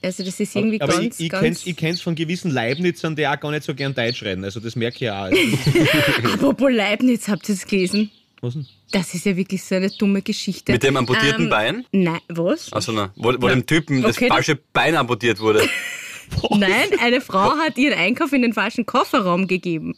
[0.00, 1.42] Also das ist irgendwie aber ganz, ich, ich ganz...
[1.42, 4.44] kenn's, ich kenn's von gewissen Leibnizern, die auch gar nicht so gern Deutsch reden.
[4.44, 5.24] Also das merke ich auch.
[5.24, 5.36] Also,
[6.34, 8.10] Apropos Leibniz, habt ihr das gelesen?
[8.40, 8.66] was denn?
[8.90, 10.72] Das ist ja wirklich so eine dumme Geschichte.
[10.72, 11.86] Mit dem amputierten Ähm, Bein?
[11.92, 12.72] Nein, was?
[12.72, 15.66] Also, na, wo, wo dem Typen Okay, das- falsche Bein amputiert wurde.
[16.50, 19.94] Nein, eine Frau hat ihren Einkauf in den falschen Kofferraum gegeben.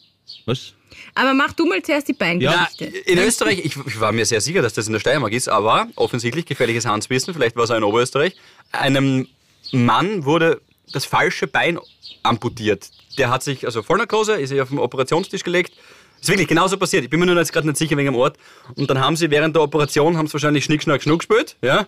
[0.46, 0.74] Was?
[1.14, 2.84] Aber mach du mal zuerst die Ja, Beingeschichte.
[2.84, 5.88] in Österreich, ich, ich war mir sehr sicher, dass das in der Steiermark ist, aber
[5.96, 8.34] offensichtlich gefährliches Handwissen, vielleicht war es auch in Oberösterreich.
[8.72, 9.28] Einem
[9.72, 10.60] Mann wurde
[10.92, 11.78] das falsche Bein
[12.22, 12.90] amputiert.
[13.18, 15.72] Der hat sich, also Vollnarkose, ist sich auf den Operationstisch gelegt.
[16.24, 17.04] Ist wirklich genauso passiert.
[17.04, 18.38] Ich bin mir nur jetzt gerade nicht sicher wegen dem Ort.
[18.76, 21.56] Und dann haben sie während der Operation, haben sie wahrscheinlich Schnick, Schnack, Schnuck gespielt.
[21.60, 21.86] Ja?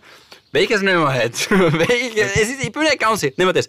[0.52, 1.32] Welches nehmen wir heute?
[1.78, 2.34] Welches?
[2.34, 3.32] Es ist, ich bin nicht ganz sicher.
[3.38, 3.68] Nehmen wir das.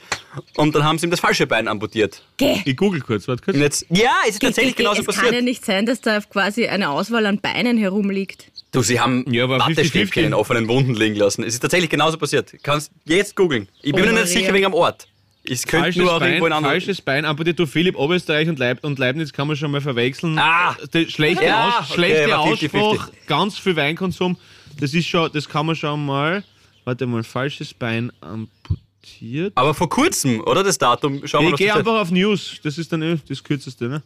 [0.57, 2.21] Und dann haben sie ihm das falsche Bein amputiert.
[2.35, 2.61] Geh.
[2.65, 3.55] Ich google kurz, warte kurz.
[3.55, 5.43] Und jetzt, ja, es ist tatsächlich Geh, geh, genauso es kann ja passiert.
[5.45, 8.47] nicht sein, dass da quasi eine Auswahl an Beinen herumliegt.
[8.73, 10.27] Du, sie haben Ja, aber Wattestäbchen 50-50.
[10.27, 11.43] in offenen Wunden liegen lassen.
[11.45, 12.53] Es ist tatsächlich genauso passiert.
[12.61, 13.69] Kannst jetzt googeln.
[13.81, 14.39] Ich bin Oh, mir nicht Maria.
[14.41, 15.07] sicher wegen am Ort.
[15.49, 16.73] Es könnte Falsches nur auch Bein, irgendwo in anderen.
[16.73, 17.57] falsches Bein amputiert.
[17.59, 20.37] Du Philipp, Oberösterreich und, Leib und Leibniz kann man schon mal verwechseln.
[20.37, 20.75] Ah.
[20.93, 22.79] Der schlechte, Ja, Aus, okay, schlechte 50-50.
[22.79, 24.37] Ausspruch, ganz viel Weinkonsum.
[24.79, 26.43] Das ist schon, das kann man schon mal.
[26.85, 29.53] Warte mal, falsches Bein amputiert.
[29.55, 30.63] Aber vor kurzem, oder?
[30.63, 31.25] Das Datum.
[31.25, 32.59] Schauen wir Ich gehe das- einfach auf News.
[32.63, 34.03] Das ist dann eh das kürzeste, ne?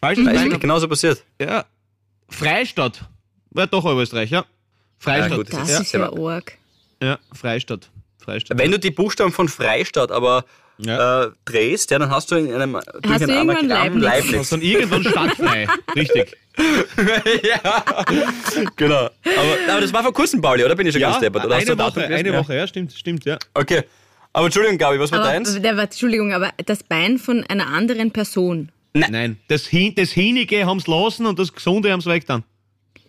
[0.00, 0.46] Falsches Das ist Bein.
[0.46, 1.22] wirklich genauso passiert.
[1.40, 1.64] Ja.
[2.28, 3.04] Freistadt.
[3.50, 4.44] War doch Oberösterreich, ja.
[4.98, 5.30] Freistadt.
[5.30, 5.80] Ja, gut, Das Ja.
[5.80, 6.58] ist ja arg.
[7.02, 7.90] Ja, Freistadt.
[8.22, 8.58] Freistadt.
[8.58, 10.44] Wenn du die Buchstaben von Freistadt aber
[10.78, 11.24] Ja.
[11.26, 14.02] äh, drehst, ja, dann hast du in einem durch Hast ein du irgendwann Anagramm Leibniz?
[14.30, 14.48] Leibniz.
[14.50, 15.66] dann irgendwann stadtfrei.
[15.94, 16.36] Richtig.
[17.42, 17.84] ja,
[18.76, 18.96] genau.
[18.96, 19.10] Aber,
[19.72, 20.74] aber das war vor kurzem, Pauli, oder?
[20.74, 21.44] Bin ich schon ganz deppert?
[21.44, 22.38] Oder hast du eine ein Woche, eine Ja.
[22.38, 23.38] Woche, ja, stimmt, stimmt, ja.
[23.54, 23.82] Okay.
[24.34, 25.60] Aber Entschuldigung, Gabi, was war Aber, deins?
[25.60, 28.70] der war, Entschuldigung, aber das Bein von einer anderen Person.
[28.94, 32.44] Nein, das, Hin das Hinige haben sie lassen und das Gesunde haben sie weg dann.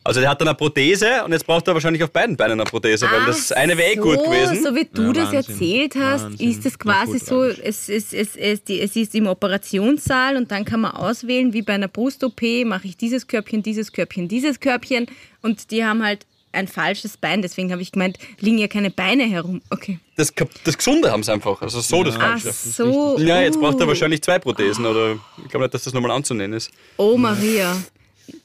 [0.05, 2.69] Also der hat dann eine Prothese und jetzt braucht er wahrscheinlich auf beiden Beinen eine
[2.69, 4.63] Prothese, weil das Ach eine wäre eh gut so, gewesen.
[4.63, 5.53] So wie du Ja, das Wahnsinn.
[5.53, 6.49] erzählt hast, Wahnsinn.
[6.49, 10.35] ist es Na quasi gut, so, es, es, es, es, die, es ist im Operationssaal
[10.37, 14.27] und dann kann man auswählen, wie bei einer Brust-OP, mache ich dieses Körbchen, dieses Körbchen,
[14.27, 15.07] dieses Körbchen
[15.41, 19.23] und die haben halt ein falsches Bein, deswegen habe ich gemeint, liegen ja keine Beine
[19.23, 19.61] herum.
[19.69, 19.99] Okay.
[20.17, 20.31] Das,
[20.63, 21.59] das Gesunde haben sie einfach.
[21.61, 22.51] Also so das Ach Falsche.
[22.51, 23.17] so.
[23.19, 23.87] Ja, jetzt braucht er uh.
[23.87, 25.13] wahrscheinlich zwei Prothesen oder
[25.43, 26.69] ich glaube nicht, dass das nochmal anzunehmen ist.
[26.97, 27.75] Oh Maria.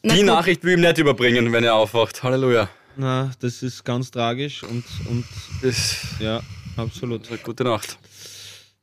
[0.02, 0.26] Na Die gut.
[0.26, 2.22] Nachricht will ihm nicht überbringen, wenn er aufwacht.
[2.22, 2.68] Halleluja.
[2.96, 5.24] Na, das ist ganz tragisch und, und
[5.62, 6.40] Das ja,
[6.76, 7.28] absolut.
[7.44, 7.96] gute Nacht.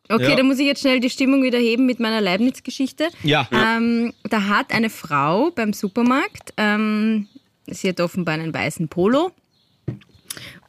[0.08, 0.36] Okay, Ja.
[0.36, 3.10] da muss ich jetzt schnell die Stimmung wieder heben mit meiner Leibniz-Geschichte.
[3.24, 3.50] Ja.
[3.52, 7.28] Ähm, da hat eine Frau beim Supermarkt, ähm,
[7.68, 9.32] sie hat offenbar einen weißen Polo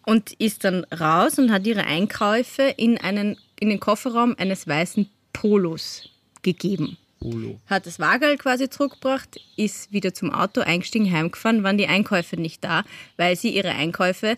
[0.06, 5.08] und ist dann raus und hat ihre Einkäufe in, einen, in den Kofferraum eines weißen
[5.32, 6.08] Polos
[6.42, 6.96] gegeben.
[7.20, 7.58] Polo.
[7.66, 12.62] Hat das Wagerl quasi zurückgebracht, ist wieder zum Auto eingestiegen, heimgefahren, waren die Einkäufe nicht
[12.62, 12.84] da,
[13.16, 14.36] weil sie ihre Einkäufe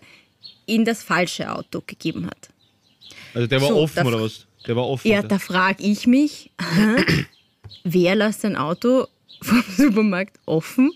[0.65, 2.49] in das falsche Auto gegeben hat.
[3.33, 4.45] Also der war So, offen da- oder was?
[4.67, 5.07] Der war offen.
[5.09, 5.27] Ja, oder?
[5.29, 6.51] da frage ich mich,
[7.83, 9.07] wer lässt ein Auto
[9.41, 10.91] vom Supermarkt offen?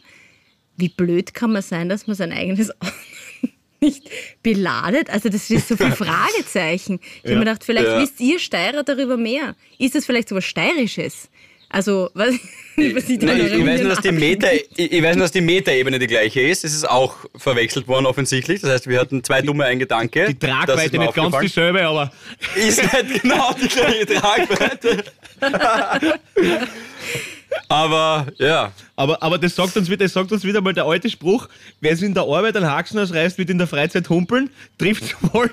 [0.78, 2.92] Wie blöd kann man sein, dass man sein eigenes Auto
[3.80, 4.10] nicht
[4.42, 5.10] beladet?
[5.10, 7.00] Also das ist so viel Fragezeichen.
[7.18, 8.00] Ich habe mir gedacht, vielleicht Ja.
[8.02, 9.56] wisst ihr Steirer darüber mehr.
[9.78, 11.30] Ist das vielleicht so was Steirisches?
[11.74, 12.30] Also, was,
[12.76, 14.12] was ich Nein, ich, weiß nur, dass die.
[14.12, 16.64] Meta, ich, ich weiß nur, dass die Metaebene die gleiche ist.
[16.64, 18.62] Es ist auch verwechselt worden offensichtlich.
[18.62, 20.28] Das heißt, wir hatten zwei dumme ein Gedanke.
[20.28, 22.12] die Tragweite nicht ganz dieselbe, aber
[22.56, 25.04] Ist nicht genau die gleiche Tragweite.
[27.70, 31.10] Aber ja, Aber, aber das, sagt uns, wieder- das sagt uns wieder mal der alte
[31.10, 31.50] Spruch,
[31.82, 35.50] wer es in der Arbeit einen Haxen ausreißt, wird in der Freizeit humpeln, trifft voll.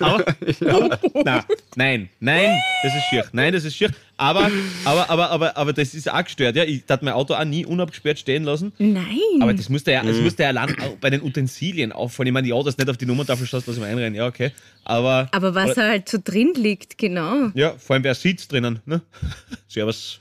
[0.00, 0.24] aber,
[0.66, 1.42] aber nein,
[1.76, 2.50] nein, nein,
[2.82, 3.24] das ist schier.
[3.32, 3.90] Nein, das ist schier.
[4.16, 4.48] Aber,
[4.84, 6.54] aber, aber, aber, aber das ist auch gestört.
[6.54, 8.72] Ja, ich darf mein Auto auch nie unabgesperrt stehen lassen.
[8.78, 9.18] Nein.
[9.40, 12.28] Aber das musste ja, das musste ja allein auch bei den Utensilien auffallen.
[12.28, 14.14] Ich meine, ja, dass nicht auf die Nummerntafel schaust, lass ich mal einrennen.
[14.14, 14.52] Ja, okay.
[14.84, 17.50] Aber, Aber was oder, halt so drin liegt, genau.
[17.54, 19.00] ja, vor allem wer sitzt drinnen, ne?
[19.68, 20.20] Servus.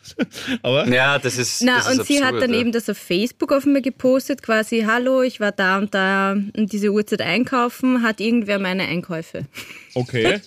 [0.64, 1.62] Aber, Ja, das ist.
[1.62, 2.60] Na, das und sie hat absurd, dann ja.
[2.60, 6.68] eben das auf Facebook auf mir gepostet, quasi, hallo, ich war da und da um
[6.68, 9.46] diese Uhrzeit einkaufen, hat irgendwer meine Einkäufe?
[9.96, 10.40] okay.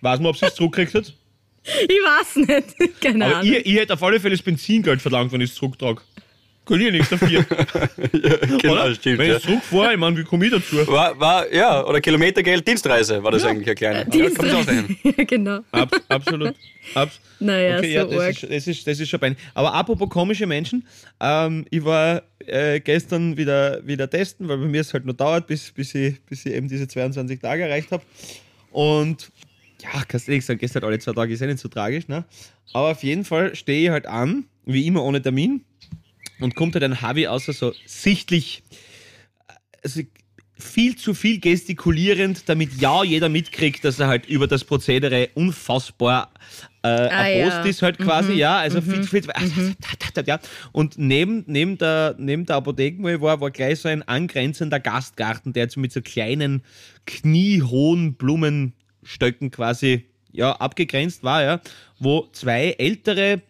[0.00, 1.14] Weiß man, ob sie es zurückkriegt hat?
[1.64, 3.52] Ich weiß nicht, keine Aber Ahnung.
[3.52, 6.02] ihr, ihr hättet auf alle Fälle das Benzingeld verlangt, wenn ich es zurücktrage.
[6.64, 7.44] Kann ich ja nichts dafür.
[8.60, 8.94] Genau, oder?
[8.94, 9.18] stimmt.
[9.18, 9.36] wenn Ja.
[9.36, 10.76] ich zurückfahre, ich meine, wie komme ich dazu?
[10.86, 13.98] War, war, ja, oder Kilometergeld, Dienstreise war das eigentlich ein kleiner.
[13.98, 14.96] Ja, kann man sich ausrechnen.
[15.02, 15.60] ja, genau.
[15.72, 16.54] Ab, absolut.
[16.94, 18.30] Abs Naja, okay, so ja, das arg.
[18.30, 19.36] ist, das, ist, das ist schon bein.
[19.54, 20.86] Aber apropos komische Menschen,
[21.20, 25.46] ähm, ich war äh, gestern wieder, wieder testen, weil bei mir es halt nur dauert,
[25.46, 28.02] bis, bis, ich, bis ich eben diese 22 Tage erreicht habe.
[28.70, 29.30] Und
[29.82, 32.24] ja, kannst du ehrlich sagen, gestern alle zwei Tage ist ja nicht so tragisch, ne?
[32.72, 35.64] Aber auf jeden Fall stehe ich halt an, wie immer ohne Termin,
[36.40, 38.62] und kommt halt ein Harvey außer so sichtlich
[39.82, 40.02] also
[40.62, 46.30] viel zu viel gestikulierend, damit ja jeder mitkriegt, dass er halt über das Prozedere unfassbar
[46.84, 47.64] äh, erbost ja.
[47.64, 49.22] ist halt quasi, ja, also viel, viel,
[50.26, 50.40] ja.
[50.72, 54.80] Und neben, neben, der, neben der Apotheke, wo ich war, war gleich so ein angrenzender
[54.80, 56.62] Gastgarten, der jetzt mit so kleinen,
[57.06, 61.60] kniehohen Blumenstöcken quasi ja, abgegrenzt war, ja,
[62.00, 63.42] wo zwei ältere,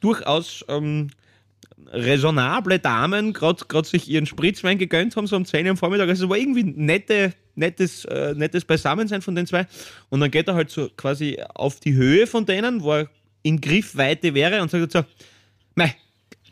[0.00, 1.08] durchaus ähm,
[1.92, 6.08] raisonable Damen gerade sich ihren Spritzwein gegönnt haben, so um 10 Uhr am Vormittag.
[6.08, 9.66] Also es war irgendwie nette, nettes, äh, nettes Beisammensein von den zwei.
[10.08, 13.08] Und dann geht er halt so quasi auf die Höhe von denen, wo er
[13.42, 15.04] in Griffweite wäre und sagt so,
[15.74, 15.94] mei,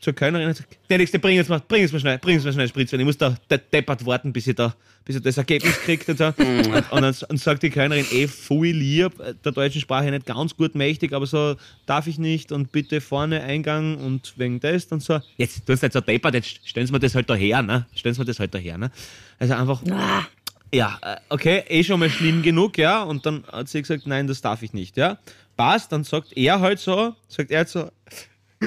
[0.04, 2.44] zur Kölnerin und sagt, der nächste, bring jetzt mal, bring jetzt mal schnell, bring jetzt
[2.44, 3.00] mal schnell Spritzwein.
[3.00, 6.18] Ich muss da de deppert warten, bis ich da, bis ich das Ergebnis kriegt und
[6.18, 6.26] so.
[6.26, 6.36] und,
[6.92, 9.12] und dann und sagt die Kölnerin, eh, voll lieb,
[9.44, 13.42] der deutschen Sprache nicht ganz gut mächtig, aber so, darf ich nicht und bitte vorne
[13.42, 15.20] Eingang und wegen das und so.
[15.36, 17.86] Jetzt tun Sie nicht so deppert, jetzt stellen Sie mir das halt daher, ne?
[17.94, 18.90] Stellen Sie mir das halt daher, ne?
[19.38, 19.82] Also einfach,
[20.74, 23.02] ja, äh, okay, eh schon mal schlimm genug, ja.
[23.02, 25.18] Und dann hat sie gesagt, nein, das darf ich nicht, ja.
[25.56, 27.90] Passt, dann sagt er halt so, sagt er halt so,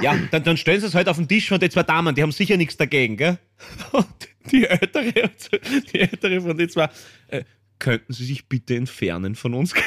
[0.02, 2.22] ja, dann, dann stellen sie es halt auf den Tisch von den zwei Damen, die
[2.24, 3.38] haben sicher nichts dagegen, gell?
[3.92, 4.06] Und
[4.52, 5.30] die ältere,
[5.94, 6.90] die ältere von den zwei,
[7.28, 7.44] äh,
[7.80, 9.74] könnten sie sich bitte entfernen von uns?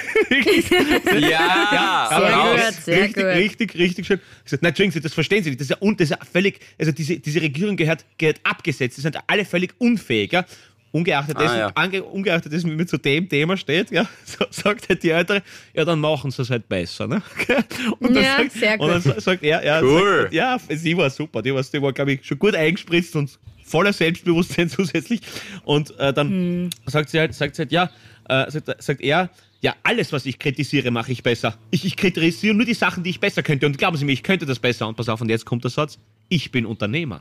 [1.21, 2.61] Ja, Sehr raus.
[2.77, 2.85] gut.
[2.85, 3.25] sehr richtig, gut.
[3.25, 4.21] richtig, richtig schön.
[4.39, 5.61] Ich gesagt, nein, Entschuldigen Sie, das verstehen Sie nicht.
[5.61, 8.97] Das ist ja, un, das ist ja völlig, also diese, diese Regierung gehört, gehört abgesetzt.
[8.97, 10.45] Die sind alle völlig unfähig, ja.
[10.93, 11.71] Ungeachtet Ah, dessen, ja.
[11.77, 15.43] ange, ungeachtet dessen, wie man zu dem Thema steht, ja, so, sagt halt die Ältere,
[15.73, 17.23] ja, dann machen sie es halt besser, ne?
[18.01, 19.15] Und dann Ja, sagt, sehr Und dann gut.
[19.15, 20.23] sa- sagt er, ja, Cool.
[20.23, 23.39] sagt, ja, sie war super, die war, die war glaube ich, schon gut eingespritzt und
[23.65, 25.21] voller Selbstbewusstsein zusätzlich.
[25.65, 26.71] Und äh, dann Hm.
[26.87, 27.89] sagt sie halt, sagt sie halt, ja,
[28.29, 31.57] äh, sagt, sagt er, ja, alles, was ich kritisiere, mache ich besser.
[31.71, 33.67] Ich, ich kritisiere nur die Sachen, die ich besser könnte.
[33.67, 34.89] Und glauben Sie mir, ich könnte das besser.
[34.89, 35.99] Und pass auf, und jetzt kommt der Satz,
[36.31, 37.21] ich bin Unternehmer.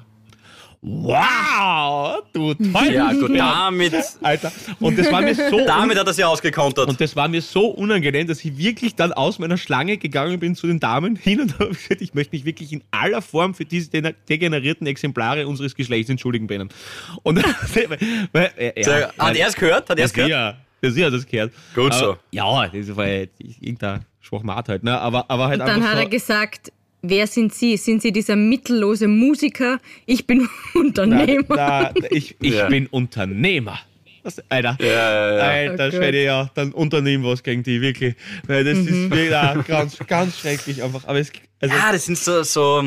[0.81, 2.93] Wow, du toll.
[2.93, 4.49] Ja, gut, damit, Alter.
[4.79, 6.87] Und das war mir so damit hat er sie ausgekontert.
[6.87, 10.55] und das war mir so unangenehm, dass ich wirklich dann aus meiner Schlange gegangen bin
[10.55, 13.65] zu den Damen hin und habe gesagt, ich möchte mich wirklich in aller Form für
[13.65, 16.69] diese degenerierten Exemplare unseres Geschlechts entschuldigen bei ihnen.
[17.23, 17.43] Und
[18.31, 19.89] weil, ja, Sehr- hat er es gehört?
[19.89, 20.31] Hat er es gehört?
[20.31, 21.51] Ja, ja, sie hat das gehört.
[21.75, 22.17] Gut aber, so.
[22.31, 23.25] Ja, das war ja
[23.59, 24.97] irgendein Schwachmat halt, ne?
[24.97, 27.77] Aber, aber halt Und dann hat so, er gesagt, wer sind Sie?
[27.77, 29.79] Sind Sie dieser mittellose Musiker?
[30.05, 31.45] Ich bin Unternehmer.
[31.49, 32.67] Na, na, ich ich Ja.
[32.67, 33.79] bin Unternehmer.
[34.23, 35.43] Das, Alter, Ja, ja, ja.
[35.71, 38.15] Alter, Oh Schwede, ja, dann unternehmen was gegen die, wirklich.
[38.47, 41.07] Weil das ist wirklich ganz, ganz schrecklich einfach.
[41.07, 41.31] Aber es,
[41.61, 42.83] also, Ja, das sind so, so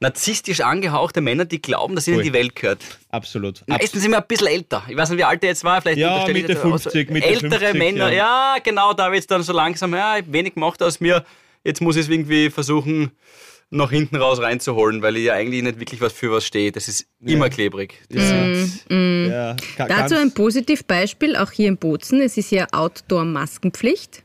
[0.00, 2.24] narzisstisch angehauchte Männer, die glauben, dass ihnen Voll.
[2.24, 2.82] die Welt gehört.
[3.10, 3.62] absolut.
[3.68, 4.82] Meistens immer ein bisschen älter.
[4.88, 5.80] Ich weiß nicht, wie alt er jetzt war.
[5.80, 8.54] Vielleicht Ja, Mitte jetzt auch 50, so Mitte Ältere 50, Männer, ja.
[8.56, 8.56] ja.
[8.64, 11.24] genau, da wird es dann so langsam, ja, wenig gemacht aus mir.
[11.64, 13.12] Jetzt muss ich es irgendwie versuchen,
[13.70, 16.72] nach hinten raus reinzuholen, weil ich ja eigentlich nicht wirklich was für was stehe.
[16.72, 17.94] Das ist immer klebrig.
[18.10, 18.84] Das sind,
[19.30, 22.20] Ja, ga- Dazu ein Positivbeispiel, auch hier in Bozen.
[22.20, 24.22] Es ist ja Outdoor-Maskenpflicht.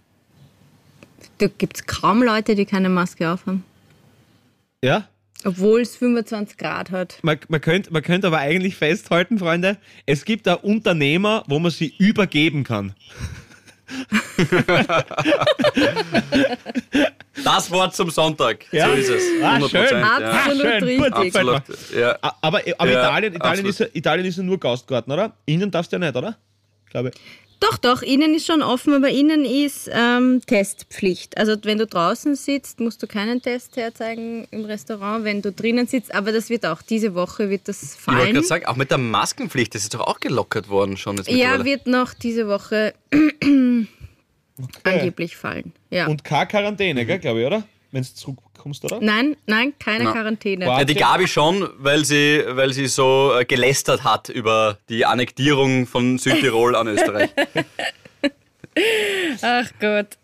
[1.38, 3.64] Da gibt es kaum Leute, die keine Maske aufhaben.
[4.84, 5.08] Ja,
[5.46, 7.20] Obwohl es 25 Grad hat.
[7.22, 11.72] man, man, könnte, man könnte aber eigentlich festhalten, Freunde, es gibt da Unternehmer, wo man
[11.72, 12.94] sie übergeben kann.
[17.44, 18.66] Das Wort zum Sonntag.
[18.72, 18.88] Ja.
[18.90, 19.24] So ist es.
[19.44, 20.00] Ah, 100%, schön.
[20.00, 20.18] Ja.
[20.18, 21.56] Absolut schön, gut, gefällt mir.
[21.56, 21.62] Absolut.
[21.96, 22.18] Ja.
[22.22, 23.70] Aber, aber Ja, Italien, Italien, absolut.
[23.70, 25.34] ist ja, Italien ist ja nur Gastgarten, oder?
[25.46, 26.38] Innen darfst du ja nicht, oder?
[26.86, 27.12] Ich glaube.
[27.60, 31.36] Doch, doch, innen ist schon offen, aber innen ist ähm, Testpflicht.
[31.40, 35.88] Also wenn du draußen sitzt, musst du keinen Test herzeigen im Restaurant, wenn du drinnen
[35.88, 36.14] sitzt.
[36.14, 38.34] Aber das wird auch, diese Woche wird das Ich wollte fallen.
[38.36, 41.66] gerade sagen, auch mit der Maskenpflicht, das ist doch auch gelockert worden schon jetzt Ja,
[41.66, 42.94] wird noch diese Woche
[44.84, 45.74] angeblich fallen.
[45.90, 46.08] Ja.
[46.08, 47.64] Und keine Quarantäne, gell, glaube ich, oder?
[47.92, 49.00] Wenn du zurückkommst, oder?
[49.00, 50.12] nein, nein, keine Na.
[50.12, 50.66] Quarantäne.
[50.66, 55.88] Ja, die Gabi schon, weil sie, weil sie so äh, gelästert hat über die Annektierung
[55.88, 57.30] von Südtirol an Österreich.
[59.42, 60.18] Ach Gott.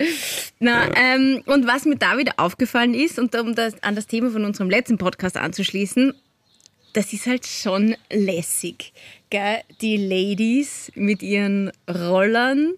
[0.59, 4.29] Na, ähm, und was mir da wieder aufgefallen ist, und um das, an das Thema
[4.29, 6.13] von unserem letzten Podcast anzuschließen,
[6.93, 8.93] das ist halt schon lässig.
[9.29, 9.61] Gell?
[9.81, 12.73] Die Ladies mit ihren Rollern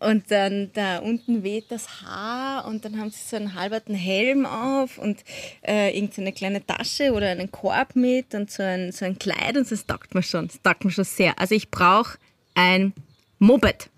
[0.00, 4.46] und dann da unten weht das Haar und dann haben sie so einen halberten Helm
[4.46, 5.24] auf und
[5.66, 9.70] äh, irgendeine kleine Tasche oder einen Korb mit und so ein, so ein Kleid und
[9.70, 10.46] das taugt mir schon.
[10.48, 11.38] Das taugt mir schon sehr.
[11.38, 12.18] Also ich brauche
[12.54, 12.92] ein
[13.38, 13.90] Moped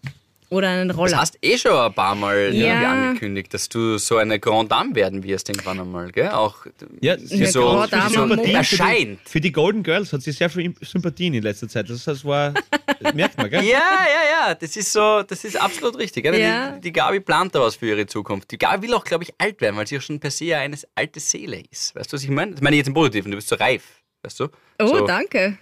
[0.51, 1.17] oder einen Das Roller.
[1.19, 2.67] hast eh schon ein paar Mal Ja.
[2.75, 6.29] irgendwie angekündigt, dass du so eine Grand Dame werden wirst irgendwann einmal, gell?
[6.31, 6.67] Auch
[7.01, 9.21] Ja, die sie so, Grand die Dame so erscheint.
[9.27, 11.89] Für die Golden Girls hat sie sehr viel Sympathien in letzter Zeit.
[11.89, 12.53] Das, das war,
[13.01, 13.63] das merkt man, gell?
[13.65, 16.25] Ja, ja, ja, das ist so, das ist absolut richtig.
[16.25, 16.39] Gell?
[16.39, 16.73] Ja.
[16.73, 18.51] Die, die Gabi plant da was für ihre Zukunft.
[18.51, 20.77] Die Gabi will auch, glaube ich, alt werden, weil sie auch schon per se eine
[20.95, 21.95] alte Seele ist.
[21.95, 22.53] Weißt du, was ich meine?
[22.53, 23.85] Das meine ich jetzt im Positiven, du bist so reif,
[24.25, 24.49] weißt du?
[24.83, 25.07] Oh, so.
[25.07, 25.57] danke.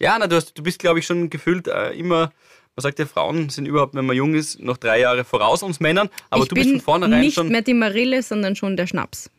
[0.00, 2.32] Ja, na, du, hast, du bist, glaube ich, schon gefühlt äh, immer,
[2.76, 5.80] man sagt ja, Frauen sind überhaupt, wenn man jung ist, noch drei Jahre voraus uns
[5.80, 7.48] Männern, aber ich du bin bist von vornherein nicht schon.
[7.48, 9.30] mehr die Marille, sondern schon der Schnaps.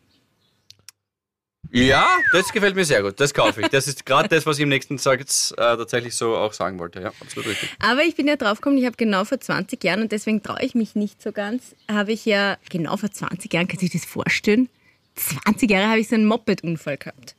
[1.72, 3.68] Ja, das gefällt mir sehr gut, das kaufe ich.
[3.68, 7.02] Das ist gerade das, was ich im nächsten Satz äh, tatsächlich so auch sagen wollte.
[7.02, 7.70] Ja, absolut richtig.
[7.80, 10.74] Aber ich bin ja draufgekommen, ich habe genau vor 20 Jahren, und deswegen traue ich
[10.76, 14.70] mich nicht so ganz, habe ich ja genau vor 20 Jahren, kann sich das vorstellen?
[15.16, 17.36] 20 Jahre habe ich so einen Moped-Unfall gehabt.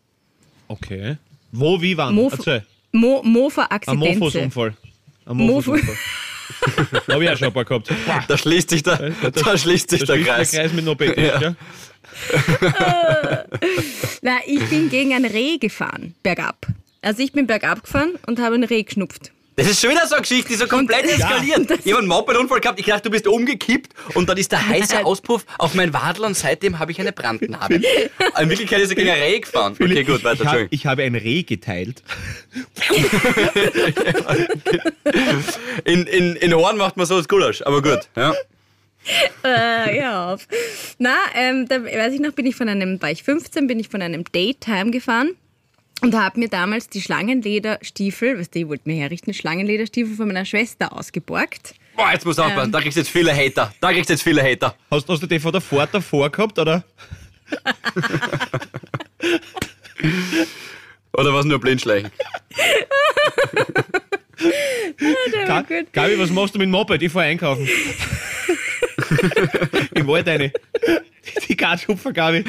[0.68, 1.16] Okay.
[1.52, 2.14] Wo, wie, wann?
[2.14, 2.66] Mof Erzähl.
[2.92, 3.98] Mo Ein.
[3.98, 4.76] Mofos-Unfall.
[5.26, 5.76] Ein Mofo-.
[7.10, 7.90] Habe ich auch schon ein paar gehabt.
[8.28, 10.50] Da schließt sich der, da schließt sich Da der schließt Kreis.
[10.52, 11.18] der Kreis mit Moped.
[11.18, 11.54] Ja.
[14.22, 16.66] Na, ich bin gegen ein Reh gefahren, bergab.
[17.02, 19.32] Also ich bin bergab gefahren und habe ein Reh geschnupft.
[19.58, 21.70] Das ist schon wieder so eine Geschichte, die so komplett eskaliert.
[21.82, 25.02] Ich habe einen Moped-Unfall gehabt, ich dachte, du bist umgekippt und dann ist der heiße
[25.06, 27.76] Auspuff auf mein Wadel und seitdem habe ich eine Brandnarbe.
[27.76, 29.74] In Wirklichkeit ist er gegen ein Reh gefahren.
[29.80, 32.02] Okay, gut, weiter, Ich, hab, ich habe ein Reh geteilt.
[35.84, 38.08] In, in, in Horn macht man so das Gulasch, aber gut.
[38.16, 38.34] Ja.
[39.44, 40.46] Äh, ja, auf.
[40.98, 43.88] Na, ähm, da weiß ich noch, bin ich von einem, war ich 15, bin ich
[43.88, 45.36] von einem Date heimgefahren
[46.02, 50.44] und habe mir damals die Schlangenlederstiefel, weißt du, ich wollte mir herrichten, Schlangenlederstiefel von meiner
[50.44, 51.74] Schwester ausgeborgt.
[51.96, 53.72] Boah, jetzt musst du aufpassen, da kriegst du jetzt viele Hater.
[53.80, 54.74] Da kriegst du jetzt viele Hater.
[54.90, 56.84] Hast, hast du den von der Fahrt davor gehabt, oder?
[61.16, 62.10] Oder was nur Blindschleichen?
[64.98, 65.92] Gut.
[65.92, 67.00] Gabi, was machst du mit dem Moped?
[67.02, 67.66] Ich fahr einkaufen.
[69.94, 70.52] Im Wald eine.
[71.48, 72.44] Die Gatschupfer, Gabi.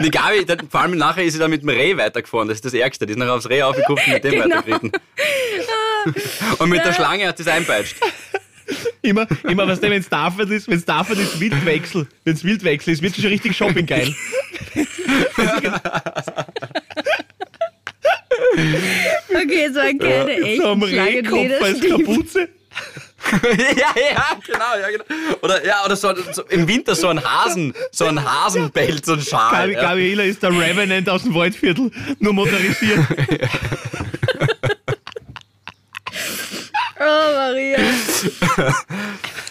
[0.00, 2.48] Die Gabi, dann, vor allem nachher ist sie dann mit dem Reh weitergefahren.
[2.48, 3.06] Das ist das Ärgste.
[3.06, 4.44] Die ist nachher aufs Reh aufgekupft und mit dem Genau.
[4.56, 4.92] weitergeritten.
[6.58, 7.96] Und mit der Schlange hat sie es einpeitscht.
[9.02, 12.06] Immer, immer was denn, wenn es Stafford ist, wenn es Stafford ist, Wildwechsel.
[12.24, 14.14] Wenn es Wildwechsel ist, wird schon richtig Shopping geil.
[19.30, 21.80] Okay, es waren keine So am Rehkopf als.
[21.80, 22.48] Kapuze.
[23.76, 25.04] ja, ja, genau, ja, genau.
[25.42, 29.20] Oder, ja, oder so, so im Winter so ein Hasen, so ein Hasenbelt, so ein
[29.22, 29.50] Schal.
[29.52, 29.80] Gabi, ja.
[29.82, 33.00] Gabi Hiller ist der Revenant aus dem Waldviertel, nur motorisiert.
[37.04, 37.78] Oh, Maria.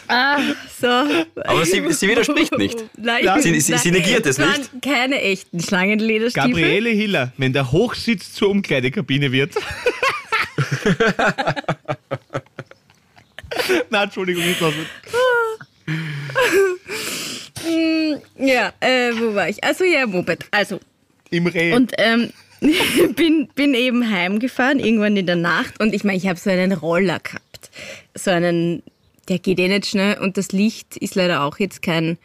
[0.08, 0.38] ah,
[0.80, 0.88] so.
[0.88, 2.78] Aber sie, sie widerspricht nicht.
[2.98, 4.70] Nein, sie- sie- sie negiert es nicht.
[4.82, 6.50] keine echten Schlangenlederstiefel.
[6.50, 9.54] Gabriele Hiller, wenn der Hochsitz zur Umkleidekabine wird.
[13.90, 14.86] Na, Entschuldigung, nicht lassen.
[18.38, 19.64] Ja, äh, wo war ich?
[19.64, 20.46] Also ja, Moped.
[20.52, 20.80] Also,
[21.30, 21.74] Im Reh.
[21.74, 22.32] und ähm,
[23.16, 25.80] bin, bin eben heimgefahren, irgendwann in der Nacht.
[25.80, 27.72] Und ich meine, ich habe so einen Roller gehabt.
[28.16, 28.84] So einen,
[29.30, 30.18] der geht eh nicht schnell.
[30.20, 32.18] Und das Licht ist leider auch jetzt kein,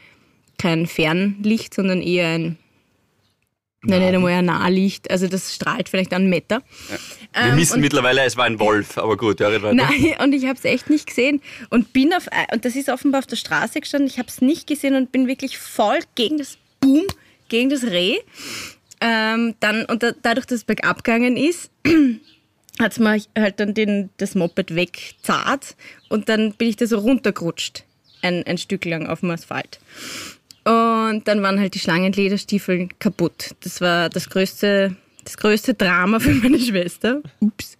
[0.58, 2.58] kein Fernlicht, sondern eher ein,
[3.86, 5.10] nein, nicht einmal ein Nahlicht.
[5.10, 6.62] Also das strahlt vielleicht einen Meter.
[7.32, 9.74] Wir Ähm, wissen mittlerweile, es war ein Wolf, aber gut, ja, weiter.
[9.74, 11.40] Nein, und ich habe es echt nicht gesehen.
[11.70, 14.66] Und bin auf, und das ist offenbar auf der Straße gestanden, ich habe es nicht
[14.66, 17.06] gesehen und bin wirklich voll gegen das Boom,
[17.48, 18.18] gegen das Reh.
[19.00, 21.70] Ähm, dann, und da, dadurch, dass es bergab gegangen ist,
[22.78, 25.76] hat es mir halt dann den, das Moped wegzart
[26.08, 27.84] und dann bin ich da so runtergerutscht,
[28.22, 29.80] ein, ein Stück lang auf dem Asphalt.
[30.66, 33.54] Und dann waren halt die Schlangenlederstiefel kaputt.
[33.62, 37.22] Das war das größte, das größte Drama für meine Schwester.
[37.40, 37.78] Ups.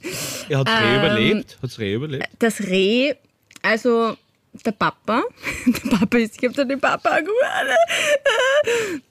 [0.48, 1.58] Er hat Reh ähm, überlebt.
[1.62, 2.28] Hat's Reh überlebt?
[2.38, 3.14] Das Reh
[3.66, 4.16] also
[4.64, 5.22] der Papa,
[5.66, 7.40] der Papa ist, ich habe dann den Papa angerufen.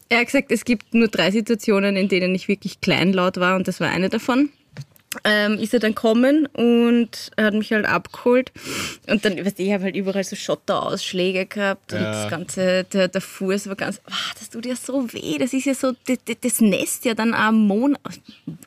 [0.08, 3.68] Er hat gesagt, es gibt nur drei Situationen, in denen ich wirklich kleinlaut war und
[3.68, 4.50] das war eine davon.
[5.24, 8.52] Ähm, ist er dann kommen und er hat mich halt abgeholt
[9.08, 12.12] und dann, weißt du, ich habe halt überall so Schotterausschläge gehabt und Ja.
[12.12, 15.66] das ganze, der, der Fuß war ganz, ah, das tut ja so weh, das ist
[15.66, 18.02] ja so, das, das Nest ja dann am Monat,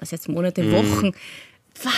[0.00, 1.12] was jetzt Monate, Wochen,
[1.80, 1.90] Pah,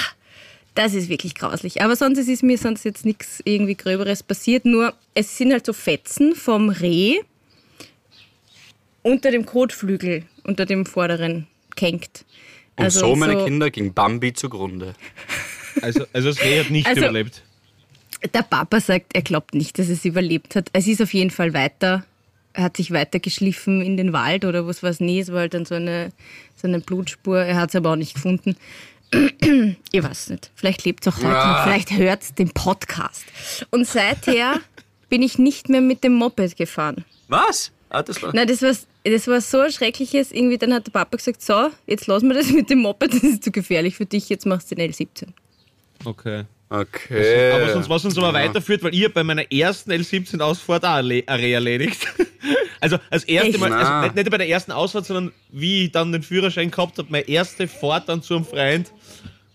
[0.75, 1.83] das ist wirklich grauslich.
[1.83, 4.65] Aber sonst ist mir sonst jetzt nichts irgendwie Gröberes passiert.
[4.67, 7.19] Nur es sind halt so Fetzen vom Reh
[9.03, 12.25] unter dem Kotflügel, unter dem vorderen kenkt.
[12.81, 14.95] Und Also so, meine so- Kinder, ging Bambi zugrunde.
[15.83, 17.43] Also, also das Reh hat nicht Also- überlebt.
[18.35, 20.69] Der Papa sagt, er glaubt nicht, dass es überlebt hat.
[20.75, 22.05] Es ist auf jeden Fall weiter,
[22.53, 25.21] er hat sich weiter geschliffen in den Wald oder was weiß nie.
[25.21, 26.13] Es war halt dann so eine,
[26.61, 27.39] so eine Blutspur.
[27.39, 28.57] Er hat es aber auch nicht gefunden.
[29.93, 30.51] ich weiß nicht.
[30.55, 31.53] Vielleicht lebt es auch heute Ah.
[31.59, 31.63] noch.
[31.65, 33.25] Vielleicht hört es den Podcast.
[33.71, 34.61] Und seither
[35.09, 37.05] bin ich nicht mehr mit dem Moped gefahren.
[37.29, 37.73] Was?
[37.89, 38.35] Ah, das war.
[38.35, 40.33] Nein, das war, das war so ein schreckliches.
[40.33, 43.23] Irgendwie dann hat der Papa gesagt, so, jetzt lassen wir das mit dem Moped, das
[43.23, 45.29] ist zu gefährlich für dich, jetzt machst du den L17.
[46.05, 46.45] Okay.
[46.73, 47.51] Okay.
[47.53, 52.07] Aber sonst, was uns aber weiterführt, weil ihr bei meiner ersten L17-Ausfahrt auch erledigt.
[52.83, 53.61] Also als erste Echt?
[53.61, 56.97] Mal, also nicht, nicht bei der ersten Ausfahrt, sondern wie ich dann den Führerschein gehabt
[56.97, 58.91] habe, meine erste Fahrt dann zu einem Freund,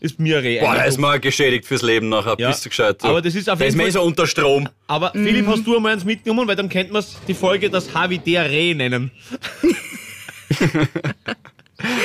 [0.05, 2.35] ist mir Reh Boah, da ist mal geschädigt fürs Leben nachher.
[2.37, 2.49] Ja.
[2.49, 3.03] Bist du gescheit?
[3.03, 4.69] Aber das ist auf Da ist jeden man eh Fall- so unter Strom.
[4.87, 5.25] Aber Mhm.
[5.25, 8.19] Philipp, hast du einmal eins mitgenommen, weil dann könnte man die Folge das H wie
[8.19, 9.11] der Reh nennen.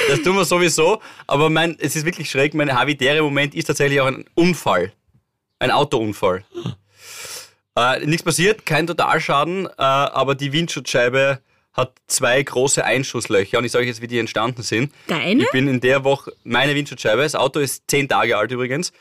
[0.08, 1.00] Das tun wir sowieso.
[1.26, 2.54] Aber mein, es ist wirklich schräg.
[2.54, 4.92] Mein habitäre Moment ist tatsächlich auch ein Unfall.
[5.60, 6.44] Ein Autounfall.
[7.76, 11.38] Äh, nichts passiert, kein Totalschaden, äh, aber die Windschutzscheibe
[11.72, 14.92] hat zwei große Einschusslöcher und ich sage euch jetzt, wie die entstanden sind.
[15.06, 15.42] Deine?
[15.42, 18.92] Ich bin in der Woche, meine Windschutzscheibe, das Auto ist zehn Tage alt übrigens,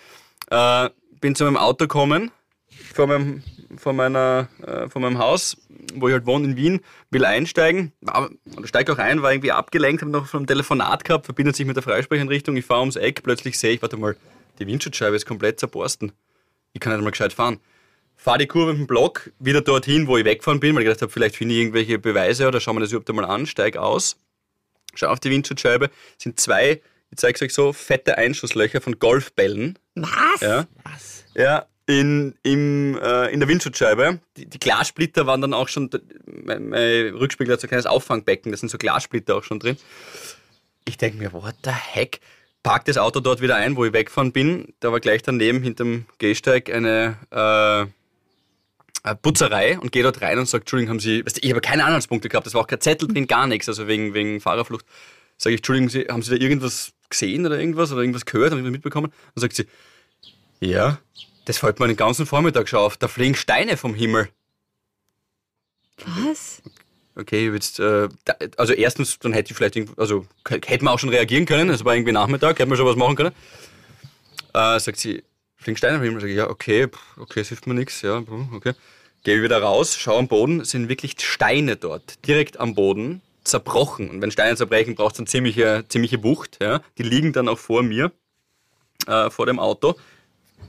[0.51, 2.31] äh, bin zu meinem Auto gekommen,
[2.93, 3.43] vor meinem,
[3.77, 5.57] vor, meiner, äh, vor meinem Haus,
[5.95, 9.51] wo ich halt wohne in Wien, will einsteigen, war- oder steig auch ein, war irgendwie
[9.51, 13.23] abgelenkt, habe noch vom Telefonat gehabt, verbindet sich mit der Freisprecheinrichtung, ich fahre ums Eck,
[13.23, 14.15] plötzlich sehe ich, warte mal,
[14.59, 16.11] die Windschutzscheibe ist komplett zerborsten.
[16.73, 17.59] Ich kann nicht mal gescheit fahren.
[18.19, 21.01] Fahr die Kurve mit dem Block wieder dorthin, wo ich weggefahren bin, weil ich gedacht
[21.01, 24.17] habe, vielleicht finde ich irgendwelche Beweise oder schauen wir das überhaupt einmal an, steig aus,
[24.93, 29.79] schau auf die Windschutzscheibe, sind zwei, ich zeige euch so, fette Einschusslöcher von Golfbällen.
[29.95, 30.41] Was?
[30.41, 30.67] Ja.
[31.33, 34.19] Ja, in, im, äh, in der Windschutzscheibe.
[34.35, 35.89] Die, die Glassplitter waren dann auch schon,
[36.25, 39.77] mein, mein Rückspiegel hat so ein kleines Auffangbecken, da sind so Glassplitter auch schon drin.
[40.83, 42.19] Ich denke mir, what the heck?
[42.63, 44.73] Park das Auto dort wieder ein, wo ich weggefahren bin.
[44.81, 47.89] Da war gleich daneben hinterm Gehsteig eine äh, eine
[49.15, 51.85] Putzerei und gehe dort rein und sage, Entschuldigung, haben Sie, weißt du, ich habe keine
[51.85, 54.85] Anhaltspunkte gehabt, es war auch kein Zettel drin, gar nichts, also wegen, wegen Fahrerflucht.
[55.37, 58.63] Sage ich, Entschuldigung, Sie, haben Sie da irgendwas gesehen oder irgendwas oder irgendwas gehört, haben
[58.63, 59.11] Sie mitbekommen?
[59.35, 59.65] Und sagt sie,
[60.59, 60.99] ja,
[61.45, 64.29] das fällt mir den ganzen Vormittag schon auf, da fliegen Steine vom Himmel.
[66.05, 66.61] Was?
[67.15, 68.07] Okay, jetzt, äh,
[68.55, 71.95] also erstens, dann hätte ich vielleicht, also hätte man auch schon reagieren können, es war
[71.95, 73.31] irgendwie Nachmittag, hätte man schon was machen können.
[74.53, 75.23] Äh, sagt sie,
[75.57, 76.21] fliegen Steine am Himmel?
[76.21, 78.73] Sag ich, ja, okay, pff, okay, es hilft mir nichts, ja, okay.
[79.23, 84.09] Gehe wieder raus, schau am Boden, sind wirklich Steine dort, direkt am Boden, zerbrochen.
[84.09, 86.81] Und wenn Steine zerbrechen, braucht es eine ziemliche, ziemliche Wucht, ja.
[86.97, 88.11] Die liegen dann auch vor mir,
[89.07, 89.95] äh, vor dem Auto.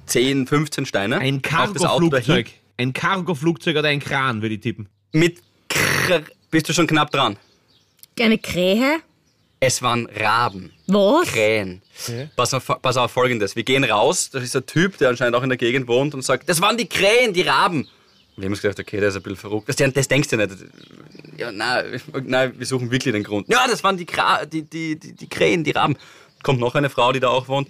[0.06, 1.18] 10, 15 Steine.
[1.18, 2.26] Ein Auf das Auto dahin.
[2.26, 2.50] Cargo-Flugzeug.
[2.76, 4.88] Ein Cargo-Flugzeug oder ein Kran, würde ich tippen.
[5.12, 7.36] Mit Krr bist du schon knapp dran.
[8.18, 9.00] Eine Krähe?
[9.60, 10.72] Es waren Raben.
[10.86, 11.28] Was?
[11.28, 11.82] Krähen.
[12.34, 13.54] Pass auf, pass auf folgendes.
[13.56, 16.22] Wir gehen raus, das ist ein Typ, der anscheinend auch in der Gegend wohnt und
[16.22, 17.86] sagt, das waren die Krähen, die Raben.
[18.40, 19.68] Wir haben uns gedacht, okay, der ist ein bisschen verrückt.
[19.68, 20.50] Das, das denkst du nicht.
[21.36, 23.48] Ja, nein, nein, wir suchen wirklich den Grund.
[23.48, 25.96] Ja, das waren die, Kra die, die, die, die Krähen, die Raben.
[26.42, 27.68] Kommt noch eine Frau, die da auch wohnt.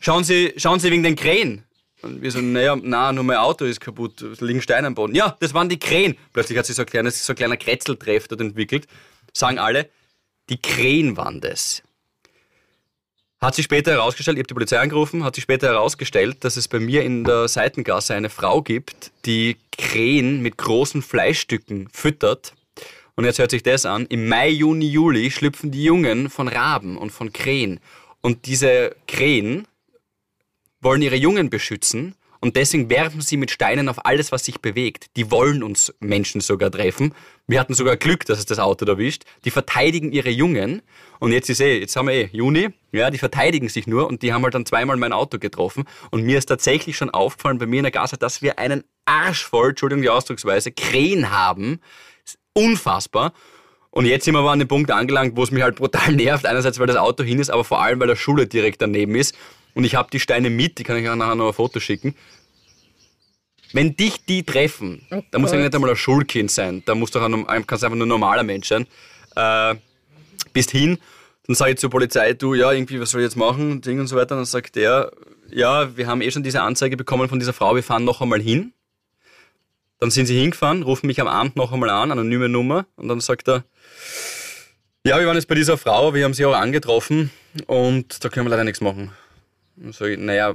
[0.00, 1.64] Schauen Sie, schauen Sie wegen den Krähen.
[2.02, 5.14] Und wir so, naja, na, nur mein Auto ist kaputt, es liegen Steine am Boden.
[5.14, 6.16] Ja, das waren die Krähen.
[6.32, 8.86] Plötzlich hat sich so ein, kleines, so ein kleiner Kretzeltreff dort entwickelt.
[9.32, 9.88] Sagen alle,
[10.48, 11.82] die Krähen waren das.
[13.42, 16.68] Hat sich später herausgestellt, ich habe die Polizei angerufen, hat sich später herausgestellt, dass es
[16.68, 22.54] bei mir in der Seitengasse eine Frau gibt, die Krähen mit großen Fleischstücken füttert.
[23.16, 24.06] Und jetzt hört sich das an.
[24.06, 27.80] Im Mai, Juni, Juli schlüpfen die Jungen von Raben und von Krähen.
[28.20, 29.66] Und diese Krähen
[30.80, 35.06] wollen ihre Jungen beschützen und deswegen werfen sie mit Steinen auf alles, was sich bewegt.
[35.16, 37.14] Die wollen uns Menschen sogar treffen.
[37.46, 39.22] Wir hatten sogar Glück, dass es das Auto erwischt.
[39.44, 40.82] Die verteidigen ihre Jungen.
[41.20, 44.22] Und jetzt ist eh, jetzt haben wir eh Juni, ja, die verteidigen sich nur und
[44.22, 45.84] die haben halt dann zweimal mein Auto getroffen.
[46.10, 49.44] Und mir ist tatsächlich schon aufgefallen bei mir in der Gasse, dass wir einen Arsch
[49.46, 51.78] voll, Entschuldigung die Ausdrucksweise, Krähen haben.
[52.54, 53.34] Unfassbar.
[53.90, 56.44] Und jetzt sind wir aber an dem Punkt angelangt, wo es mich halt brutal nervt.
[56.44, 59.36] Einerseits, weil das Auto hin ist, aber vor allem, weil der Schule direkt daneben ist.
[59.74, 62.14] Und ich habe die Steine mit, die kann ich auch nachher noch ein Foto schicken.
[63.72, 67.14] wenn dich die treffen, Oh da muss ja nicht einmal ein Schulkind sein, da musst
[67.14, 67.28] du auch
[67.66, 68.86] kannst einfach nur ein normaler Mensch sein.
[69.34, 69.76] Äh,
[70.52, 70.98] bist hin,
[71.46, 74.06] dann sage ich zur Polizei, du, ja, irgendwie, was soll ich jetzt machen, Ding und
[74.06, 74.36] so weiter.
[74.36, 75.10] dann sagt der,
[75.50, 78.40] ja, wir haben eh schon diese Anzeige bekommen von dieser Frau, wir fahren noch einmal
[78.40, 78.72] hin.
[79.98, 83.20] Dann sind sie hingefahren, rufen mich am Abend noch einmal an, anonyme Nummer, und dann
[83.20, 83.64] sagt er,
[85.04, 87.30] ja, wir waren jetzt bei dieser Frau, wir haben sie auch angetroffen
[87.66, 89.10] und da können wir leider nichts machen.
[89.76, 90.54] Dann sage ich, naja,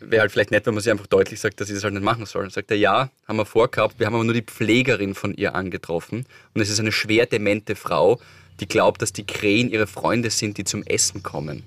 [0.00, 2.02] wäre halt vielleicht nett, wenn man sie einfach deutlich sagt, dass sie das halt nicht
[2.02, 2.42] machen soll.
[2.42, 5.54] Dann sagt er, ja, haben wir vorgehabt, wir haben aber nur die Pflegerin von ihr
[5.54, 8.20] angetroffen und es ist eine schwer demente Frau,
[8.60, 11.62] die glaubt, dass die Krähen ihre Freunde sind, die zum Essen kommen.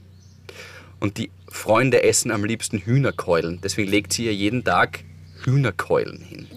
[0.99, 3.59] Und die Freunde essen am liebsten Hühnerkeulen.
[3.63, 5.03] Deswegen legt sie ihr jeden Tag
[5.43, 6.47] Hühnerkeulen hin.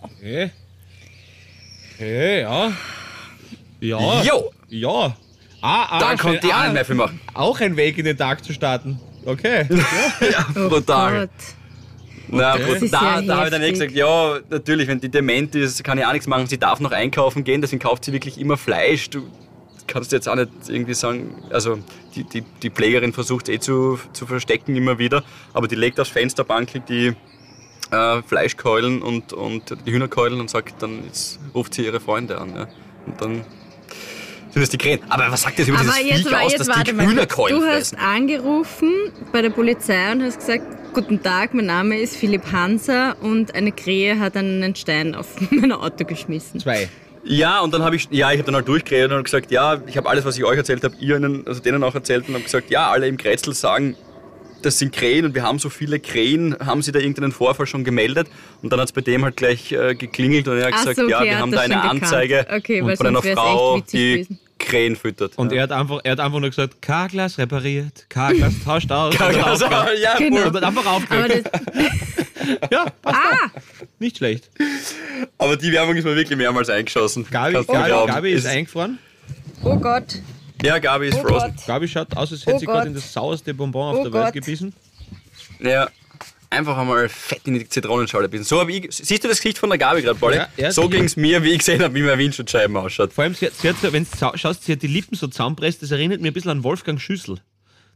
[0.00, 0.50] Okay.
[1.94, 2.72] Okay, ja.
[3.80, 4.22] Ja.
[4.22, 4.52] Jo!
[4.68, 5.16] Ja.
[5.60, 7.20] Ah, ah, Dann kommt die ah, viel machen.
[7.34, 8.98] Auch ein Weg in den Tag zu starten.
[9.24, 9.66] Okay.
[10.54, 11.20] Brutal.
[11.20, 11.30] Gott.
[12.28, 12.88] Na, Okay.
[12.90, 15.98] da, ja da habe ich dann eh gesagt, ja, natürlich, wenn die dement ist, kann
[15.98, 16.46] ich auch nichts machen.
[16.46, 19.10] Sie darf noch einkaufen gehen, deswegen kauft sie wirklich immer Fleisch.
[19.10, 19.26] Du
[19.86, 21.78] kannst jetzt auch nicht irgendwie sagen, also
[22.14, 26.10] die, die, die Pflegerin versucht eh zu, zu verstecken immer wieder, aber die legt aufs
[26.10, 27.12] Fensterbank die
[27.90, 32.54] äh, Fleischkeulen und, und die Hühnerkeulen und sagt dann, jetzt ruft sie ihre Freunde an.
[32.54, 32.68] Ja.
[33.06, 33.44] Und dann
[34.52, 35.00] sind es die Krähen.
[35.08, 36.92] Aber was sagt das über Aber dieses jetzt, Viech aus, jetzt dass die.
[36.92, 37.98] Hühnerkeulen Du hast fressen?
[37.98, 38.92] angerufen
[39.32, 43.72] bei der Polizei und hast gesagt, guten Tag, mein Name ist Philipp Hanser und eine
[43.72, 46.60] Krähe hat einen Stein auf mein Auto geschmissen.
[46.60, 46.88] Zwei.
[47.24, 49.96] Ja, und dann habe ich, ja, ich habe dann halt durchgeredet und gesagt, ja, ich
[49.96, 52.44] habe alles, was ich euch erzählt habe, ihr ihnen, also denen auch erzählt und habe
[52.44, 53.96] gesagt, ja, alle im Kretzel sagen,
[54.62, 57.84] das sind Krähen und wir haben so viele Krähen, haben sie da irgendeinen Vorfall schon
[57.84, 58.28] gemeldet?
[58.62, 60.96] Und dann hat es bei dem halt gleich äh, geklingelt und er hat Ach gesagt,
[60.96, 61.82] so, okay, ja, wir haben das da eine.
[61.82, 64.38] Anzeige Okay, von einer Frau, die gewesen.
[64.62, 65.36] Krähen füttert.
[65.38, 65.58] Und ja.
[65.58, 69.20] er, hat einfach, er hat einfach nur gesagt, K-Glas repariert, K-Glas tauscht aus.
[69.20, 70.46] Also, ja, Genau.
[70.46, 71.42] Und hat einfach aufgehört.
[72.72, 73.50] Ja, passt ah,
[74.00, 74.50] nicht schlecht.
[75.38, 77.24] Aber die Werbung ist mir wirklich mehrmals eingeschossen.
[77.30, 77.90] Gabi, Gabi.
[78.08, 78.98] Gabi ist Es- eingefahren.
[79.62, 80.20] oh Gott,
[80.60, 81.54] Ja, Gabi ist oh frozen.
[81.56, 81.66] Gott.
[81.68, 84.12] Gabi schaut aus, als hätte Oh sie gerade in das sauerste Bonbon auf Oh der
[84.12, 84.32] Welt Gott.
[84.34, 84.74] gebissen.
[85.60, 85.88] Ja,
[86.52, 88.44] einfach einmal fett in die Zitronenschale bissen.
[88.44, 90.36] So ich, siehst du das Gesicht von der Gabi gerade, Polly?
[90.36, 93.12] Ja, ja, so ging es mir, wie ich gesehen habe, wie mein Windschutzscheiben ausschaut.
[93.12, 95.26] Vor allem, sie hat, sie hat so, wenn du schaust, sie hat die Lippen so
[95.26, 97.38] zusammenpresst, das erinnert mir ein bisschen an Wolfgang Schüssel.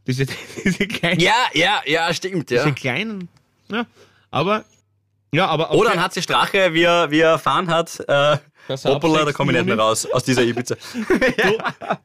[0.05, 0.25] Diese,
[0.63, 2.63] diese kleinen, Ja, ja, ja, stimmt, ja.
[2.63, 3.29] diese kleinen,
[3.71, 3.85] ja,
[4.31, 4.65] aber,
[5.33, 8.37] ja, aber Oder dann hat sie Strache, wie er, wie er erfahren hat, äh,
[8.69, 9.37] hoppala, da 6.
[9.37, 10.75] komme ich nicht mehr raus aus dieser Ibiza.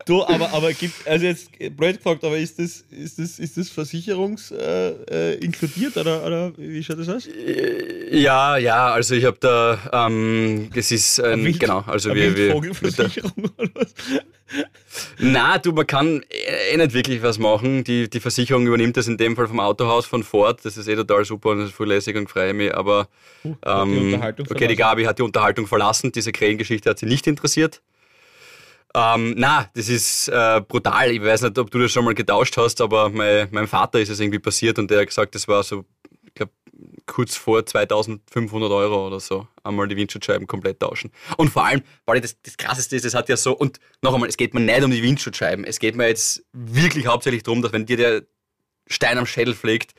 [0.06, 3.56] Du, aber, aber gibt, also jetzt äh, blöd gefragt, aber ist das, ist das, ist
[3.56, 7.28] das versicherungs äh, äh, inkludiert oder, oder wie schaut das aus?
[8.10, 12.36] ja, ja, also ich habe da, ähm, das ist, ein, Wild- genau, also wir, wir,
[12.36, 13.94] Wildvogelversicherung oder was?
[15.18, 17.84] Na, du, man kann eh nicht wirklich was machen.
[17.84, 20.60] Die, die Versicherung übernimmt das in dem Fall vom Autohaus von Ford.
[20.64, 22.74] Das ist eh total super und das ist voll lässig und freue mich.
[22.74, 23.08] Aber
[23.44, 24.76] die ähm, Unterhaltung okay, die.
[24.76, 26.12] Gabi hat die Unterhaltung verlassen.
[26.12, 27.80] Diese Krähengeschichte hat sie nicht interessiert.
[28.94, 31.10] Ähm, na, das ist äh, brutal.
[31.10, 34.10] Ich weiß nicht, ob du das schon mal getauscht hast, aber mein, meinem Vater ist
[34.10, 35.84] es irgendwie passiert und der hat gesagt, das war so,
[36.26, 36.52] ich glaube,
[37.06, 41.10] kurz vor 2500 Euro oder so, einmal die Windschutzscheiben komplett tauschen.
[41.36, 44.28] Und vor allem, weil das, das Krasseste ist, es hat ja so, und noch einmal,
[44.28, 47.72] es geht mir nicht um die Windschutzscheiben, es geht mir jetzt wirklich hauptsächlich darum, dass
[47.72, 48.22] wenn dir der
[48.86, 49.92] Stein am Schädel fliegt,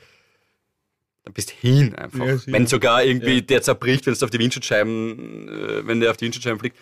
[1.24, 2.24] dann bist du hin einfach.
[2.26, 3.40] Ja, wenn sogar irgendwie Ja.
[3.40, 6.76] der zerbricht, wenn es auf die Windschutzscheiben, äh, wenn der auf die Windschutzscheiben fliegt.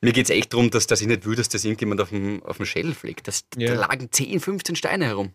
[0.00, 2.40] Mir geht es echt darum, dass, dass ich nicht will, dass das irgendjemand auf dem,
[2.44, 3.26] auf dem Schädel fliegt.
[3.26, 3.74] Das, Ja.
[3.74, 5.32] Da lagen 10, 15 Steine herum.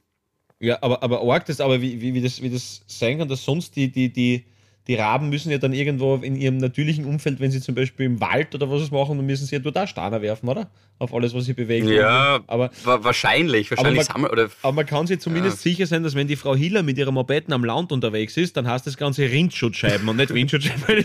[0.63, 3.43] Ja, aber, aber arg das, aber wie, wie, wie, das, wie das sein kann, dass
[3.43, 4.45] sonst die, die, die,
[4.87, 8.21] die Raben müssen ja dann irgendwo in ihrem natürlichen Umfeld, wenn sie zum Beispiel im
[8.21, 10.69] Wald oder was machen, dann müssen sie ja dort auch Steine werfen, oder?
[10.99, 11.89] Auf alles, was sie bewegen.
[11.89, 13.71] Ja, Aber, wa wahrscheinlich.
[13.71, 16.55] Wahrscheinlich man- sammeln oder aber man kann sich zumindest sicher sein, dass wenn die Frau
[16.55, 20.33] Hiller mit ihrer Mopeden am Land unterwegs ist, dann heißt das Ganze Rindschutzscheiben und nicht
[20.33, 20.81] Windschutzscheiben.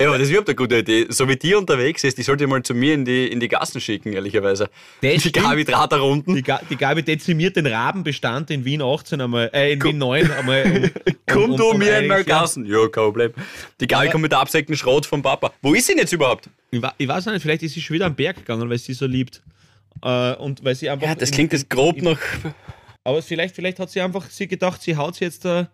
[0.00, 1.06] Ja, aber das ist überhaupt eine gute Idee.
[1.08, 3.48] So wie die unterwegs ist, die sollte ich mal zu mir in die, in die
[3.48, 4.68] Gassen schicken, ehrlicherweise.
[5.00, 5.46] Das die stimmt.
[5.46, 6.34] Gabi Draht da runden.
[6.34, 10.30] Die, Ga- die Gabi dezimiert den Rabenbestand in Wien 18 einmal, äh, in Wien 9
[10.30, 10.90] einmal.
[11.30, 12.24] Um, um, Komm um- du um mir in meine.
[12.24, 12.64] Gassen.
[12.64, 13.32] Ja, kein Problem.
[13.80, 15.52] Die Gabi Aber- kommt mit der absägten Schrot vom Papa.
[15.60, 16.48] Wo ist sie denn jetzt überhaupt?
[16.70, 18.94] Ich, ich weiß auch nicht, vielleicht ist sie schon wieder am Berg gegangen, weil sie
[18.94, 19.42] so liebt.
[20.02, 21.06] Äh, und weil sie einfach.
[21.06, 22.18] Ja, das in- klingt jetzt grob nach.
[23.04, 25.68] Aber vielleicht, vielleicht hat sie einfach sie gedacht, sie haut sie jetzt da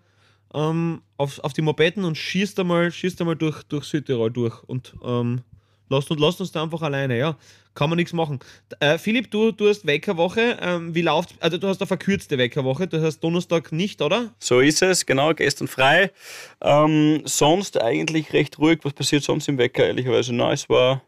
[0.55, 4.95] ähm, auf, auf die Mopeden und schießt einmal, schießt einmal durch, durch Südtirol durch und
[5.05, 5.43] ähm,
[5.89, 7.37] lasst, uns, lasst uns da einfach alleine, ja.
[7.75, 8.39] Kann man nichts machen.
[8.79, 10.59] Äh, Philipp, du, du hast Weckerwoche.
[10.63, 12.87] Ähm, wie läuft Also, du hast eine verkürzte Weckerwoche.
[12.87, 14.33] Du hast Donnerstag nicht, oder?
[14.39, 16.13] So ist es, genau, gestern frei.
[16.61, 18.79] Ähm, sonst eigentlich recht ruhig.
[18.85, 20.33] Was passiert sonst im Wecker, ehrlicherweise?
[20.33, 21.03] Na, es war.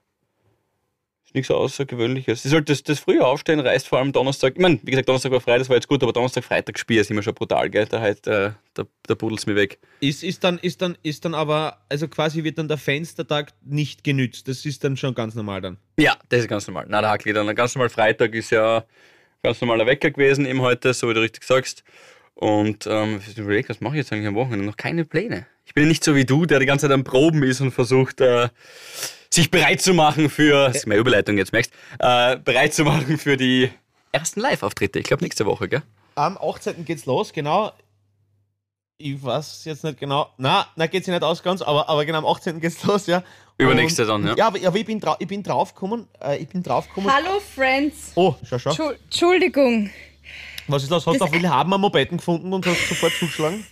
[1.27, 2.45] Ist nichts Außergewöhnliches.
[2.45, 4.53] Sie sollte das, das früher aufstehen, reißt vor allem Donnerstag.
[4.55, 7.01] Ich meine, wie gesagt, Donnerstag war frei, das war jetzt gut, aber Donnerstag, Freitag Spiel
[7.01, 7.85] ist immer schon brutal, gell?
[7.87, 9.81] Da, halt, äh, da, da buddelt's mir weg.
[9.99, 14.05] Ist, ist, dann, ist, dann, ist dann aber, also quasi wird dann der Fenstertag nicht
[14.05, 14.47] genützt.
[14.47, 15.79] Das ist dann schon ganz normal dann.
[15.99, 16.87] Ja, das ist ganz normal.
[16.89, 17.53] Na, der Hackli dann.
[17.57, 18.85] Ganz normal Freitag ist ja
[19.43, 21.83] ganz normaler Wecker gewesen, eben heute, so wie du richtig sagst.
[22.39, 24.64] Und ähm, ich überlege, was mache ich jetzt eigentlich am Wochenende?
[24.66, 25.47] Noch keine Pläne.
[25.64, 28.20] Ich bin nicht so wie du, der die ganze Zeit am Proben ist und versucht,
[28.20, 28.49] äh,
[29.30, 33.16] sich bereit zu machen für, das ist meine Überleitung jetzt, merkst, äh, bereit zu machen
[33.18, 33.70] für die
[34.12, 34.99] ersten Live-Auftritte.
[34.99, 35.82] Ich glaube nächste Woche, gell?
[36.14, 36.84] Am 18.
[36.84, 37.72] geht's los, genau.
[38.99, 40.30] Ich weiß jetzt nicht genau.
[40.39, 42.61] Na, na geht sich nicht aus ganz, aber, aber genau am 18.
[42.61, 43.22] geht's los, ja.
[43.59, 44.34] Übernächste Und- dann, ja.
[44.37, 46.07] Ja, aber, aber ich bin, drau ich bin draufgekommen.
[46.22, 47.11] Äh, ich bin draufgekommen.
[47.11, 48.12] Hallo, Friends.
[48.14, 48.70] Oh, schau, schau.
[48.70, 49.91] Entschu- Entschuldigung,
[50.69, 51.07] Was ist los?
[51.07, 53.64] Hast du auf Willhaben am Mopeden gefunden und hast sofort zugeschlagen?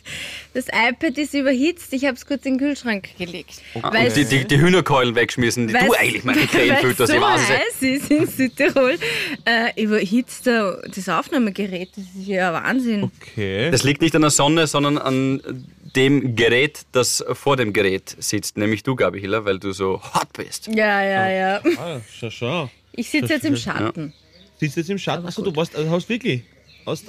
[0.54, 1.92] das iPad ist überhitzt.
[1.92, 3.60] Ich habe es kurz in den Kühlschrank gelegt.
[3.74, 3.84] Und
[4.16, 7.48] die, die, die Hühnerkeulen wegschmissen, die du eigentlich meine Krähen fütterst, so ich weiß es.
[7.48, 8.96] heiß ist in Südtirol,
[9.44, 11.90] äh, überhitzt der- das Aufnahmegerät.
[11.96, 13.02] Das ist ja Wahnsinn.
[13.04, 13.70] Okay.
[13.72, 15.66] Das liegt nicht an der Sonne, sondern an
[15.96, 18.56] dem Gerät, das vor dem Gerät sitzt.
[18.56, 20.68] Nämlich du, Gabi Hiller, weil du so hot bist.
[20.68, 21.60] Ja, ja, ja.
[21.78, 22.70] Ah, schau, schau.
[22.92, 24.12] Ich sitze jetzt im Schatten.
[24.60, 25.26] Sitzt jetzt im Schatten.
[25.26, 26.42] Achso, du warst, also hast wirklich,
[26.86, 27.04] hast,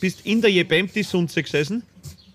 [0.00, 0.50] bist in der
[1.42, 1.82] gesessen?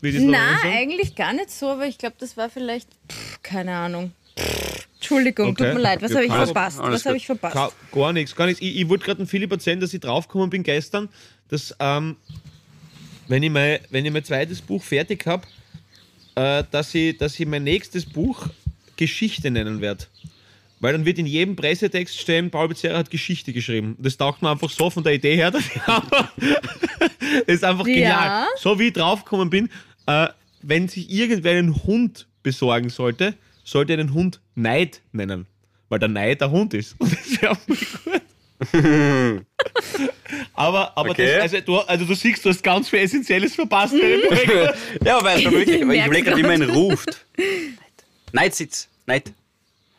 [0.01, 0.73] Die Na, Slowenen sagen?
[0.73, 4.11] eigentlich gar nicht so, aber ich glaube, das war vielleicht, pff, keine Ahnung.
[4.37, 5.65] Pff, Entschuldigung, Okay.
[5.65, 6.79] tut mir leid, was habe ich alles- verpasst?
[6.79, 7.21] alles Was habe gut.
[7.21, 7.53] ich verpasst?
[7.55, 8.61] Ka gar nichts, gar nichts.
[8.61, 11.07] Ich, ich wollte gerade dem Philipp erzählen, dass ich draufgekommen bin gestern,
[11.49, 12.17] dass ähm,
[13.27, 15.45] wenn, ich mein, wenn ich mein zweites Buch fertig habe,
[16.35, 18.47] äh, dass, ich, dass ich mein nächstes Buch
[18.97, 20.05] Geschichte nennen werde.
[20.83, 23.95] Weil dann wird in jedem Pressetext stehen, Paul Becerra hat Geschichte geschrieben.
[23.99, 25.49] Das taugt mir einfach so von der Idee her.
[25.51, 27.93] dass ich einfach- das ist einfach Ja.
[27.93, 28.47] genial.
[28.59, 29.69] So wie ich draufgekommen bin,
[30.07, 30.27] äh,
[30.61, 35.45] wenn sich irgendwer einen Hund besorgen sollte, sollte er den Hund Neid nennen.
[35.87, 36.95] Weil der Neid der Hund ist.
[36.99, 39.45] Und das wäre gut.
[40.53, 41.33] aber aber Okay.
[41.35, 43.93] das, also, du, also du siehst, du hast ganz viel Essentielles verpasst.
[45.03, 47.25] Ja, aber es war wirklich, Ich überlege gerade, wie man ihn ruft.
[48.33, 48.89] Neidsitz.
[49.05, 49.31] Neid.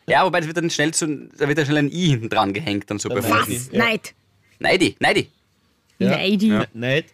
[0.07, 2.53] Ja, wobei das wird dann schnell zu, da wird dann schnell ein I hinten dran
[2.53, 3.71] gehängt, dann so bei Was?
[3.71, 4.13] Neid.
[4.59, 5.29] Neidi, Neidi.
[5.99, 6.09] Ja.
[6.11, 6.53] Neidi.
[6.73, 7.05] Neid.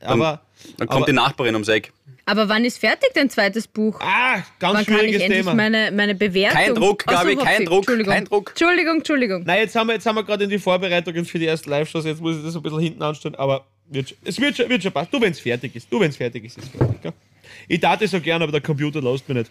[0.00, 0.42] Aber,
[0.76, 1.92] Dann kommt aber die Nachbarin ums Eck.
[2.26, 3.98] Aber wann ist fertig dein zweites Buch?
[4.00, 5.54] ah, ganz Wann kann ich schwieriges endlich Thema.
[5.54, 6.58] meine, meine Bewertung...
[6.58, 8.12] Kein Druck, so, Gabi, kein Druck, Entschuldigung.
[8.12, 8.50] kein Druck.
[8.50, 9.42] Entschuldigung, Entschuldigung.
[9.44, 12.04] Nein, jetzt haben wir, jetzt haben wir gerade in die Vorbereitungen für die ersten Live-Shows.
[12.04, 14.92] Jetzt muss ich das ein bisschen hinten anstellen, aber wird, es wird schon, wird schon
[14.92, 15.08] passen.
[15.10, 15.90] Du, wenn es fertig ist.
[15.90, 17.02] Du, wenn es fertig ist, ist es fertig.
[17.02, 17.12] Gell?
[17.66, 19.50] Ich tat es so gern, aber der Computer lässt mich nicht.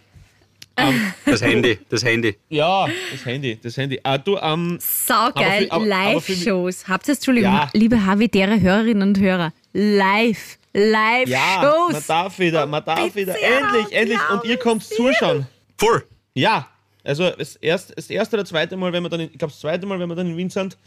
[1.25, 2.35] Das Handy, das Handy.
[2.49, 3.99] Ja, das Handy, das Handy.
[4.03, 6.87] Ah, du, ähm, Saugeil, für mich- Live-Shows.
[6.87, 7.69] Habt ihr, Entschuldigung, Ja.
[7.73, 12.07] liebe Havidere Hörerinnen und Hörer, live, ja, man Live-Shows.
[12.07, 13.33] darf wieder, man darf wieder.
[13.33, 14.19] Bitte, Endlich, endlich.
[14.31, 15.47] Und ihr kommt zuschauen.
[15.77, 16.03] Full.
[16.33, 16.67] Ja,
[17.03, 19.59] also das erste, das erste oder zweite Mal, wenn wir dann, in, ich glaube das
[19.59, 20.77] zweite Mal, wenn wir dann in Wien sind,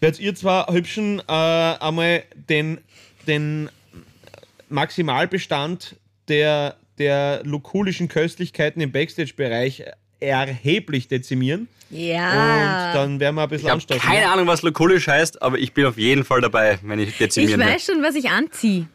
[0.00, 2.78] werdet ihr zwar hübschen äh, einmal den,
[3.26, 3.68] den
[4.68, 5.96] Maximalbestand
[6.28, 9.84] der, der lukulischen Köstlichkeiten im Backstage-Bereich
[10.20, 11.68] erheblich dezimieren.
[11.90, 12.88] ja.
[12.88, 14.02] Und dann werden wir ein bisschen Ich habe anstoßen.
[14.02, 17.18] keine Ahnung, was lokulisch heißt, aber ich bin auf jeden Fall dabei, wenn ich Ich
[17.18, 17.66] dezimieren will.
[17.66, 18.86] weiß schon, was ich anziehe.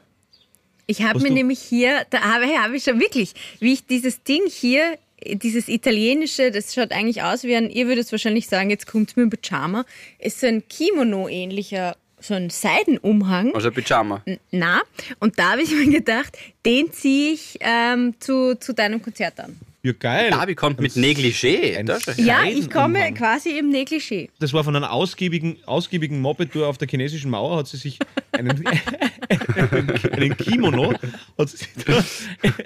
[0.88, 4.24] Ich habe mir du- nämlich hier, da habe hab ich schon wirklich, wie ich dieses
[4.24, 8.88] Ding hier, dieses italienische, das schaut eigentlich aus wie ein, ihr würdet wahrscheinlich sagen, jetzt
[8.88, 9.86] kommt mir ein Pyjama,
[10.18, 13.54] ist so ein Kimono-ähnlicher, so ein Seidenumhang.
[13.56, 14.24] Also Pyjama.
[14.52, 14.82] Na,
[15.20, 19.58] und da habe ich mir gedacht, den ziehe ich ähm, zu, zu deinem Konzert an.
[19.84, 20.30] Ja, geil.
[20.30, 21.82] Gabi kommt mit Negligé.
[21.84, 24.30] Das ist- Ja, ich komme quasi im Negligé.
[24.40, 27.98] Das war von einer ausgiebigen, ausgiebigen Moped-Tour auf der chinesischen Mauer, hat sie sich
[28.32, 28.64] einen,
[30.12, 30.94] einen Kimono
[31.38, 32.04] hat sie sich da,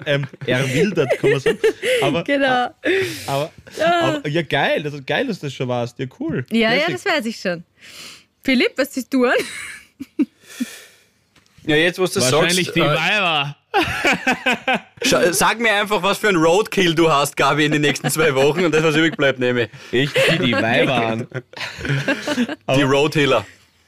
[0.04, 1.58] ähm, erwildert, kann man sagen.
[2.02, 2.68] Aber, Genau.
[3.26, 3.50] aber,
[3.80, 5.98] aber ja, geil, also geil, dass du das schon warst.
[5.98, 6.44] Ja, cool.
[6.50, 6.92] Ja, ja, Lässig.
[6.92, 7.64] das weiß ich schon.
[8.46, 9.34] Philipp, was siehst du an?
[11.66, 13.56] Ja, jetzt, was du Wahrscheinlich sagst, die äh, Weiber.
[15.32, 18.64] sag mir einfach, was für ein Roadkill du hast, Gabi, in den nächsten zwei Wochen
[18.64, 20.04] und das, was übrig bleibt, nehme ich.
[20.12, 21.26] Ich zieh die Weiber an.
[22.76, 23.44] Die Roadhiller.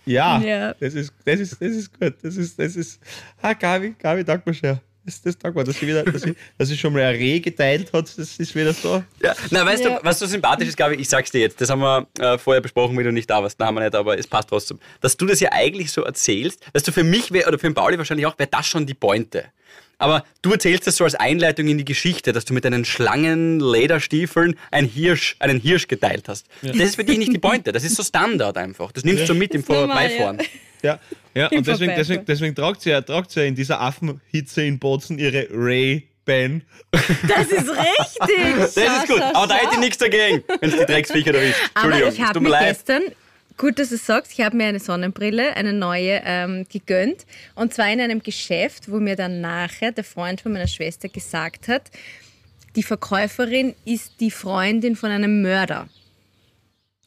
[0.07, 0.75] Ja, Ja.
[0.75, 2.15] Das, ist, das, ist, das ist gut.
[2.21, 2.99] Das ist, das ist,
[3.41, 4.81] ah, Gabi, Gabi, danke sehr.
[5.09, 7.41] Das, das danke mir, dass sie, wieder, dass, sie, dass sie schon mal ein Reh
[7.41, 9.03] geteilt hat, das ist wieder so.
[9.23, 9.99] Ja, na, weißt Ja.
[9.99, 10.97] du, was so sympathisch ist, Gabi?
[10.97, 11.59] Ich sag's dir jetzt.
[11.61, 13.59] Das haben wir äh, vorher besprochen, wie du nicht da warst.
[13.59, 14.79] Na, haben wir nicht, aber es passt trotzdem.
[15.01, 17.75] Dass du das ja eigentlich so erzählst, weißt du, für mich wär, oder für den
[17.75, 19.47] Pauli wahrscheinlich auch, wäre das schon die Pointe.
[19.99, 24.57] Aber du erzählst das so als Einleitung in die Geschichte, dass du mit deinen Schlangenlederstiefeln
[24.71, 26.47] ein Hirsch, einen Hirsch geteilt hast.
[26.63, 27.73] Das ist für dich nicht die Pointe.
[27.73, 28.93] Das ist so Standard einfach.
[28.93, 30.39] Das nimmst du mit im Vorbeifahren.
[30.83, 31.01] Ja,
[31.35, 34.79] ja und deswegen, deswegen, deswegen tragt sie ja, tragt sie ja in dieser Affenhitze in
[34.79, 36.63] Bozen ihre Ray-Ban.
[36.93, 38.55] Das ist richtig.
[38.57, 39.21] Das ist gut.
[39.21, 41.59] Aber da hätte ich nichts dagegen, wenn es die Drecksviecher erwischt.
[41.75, 42.69] Aber Entschuldigung, ich habe tut mir mir leid.
[42.77, 43.03] gestern
[43.59, 44.33] gut, dass du es sagst.
[44.33, 47.27] Ich habe mir eine Sonnenbrille, eine neue, ähm, gegönnt.
[47.55, 51.69] Und zwar in einem Geschäft, wo mir dann nachher der Freund von meiner Schwester gesagt
[51.69, 51.91] hat,
[52.77, 55.89] die Verkäuferin ist die Freundin von einem Mörder.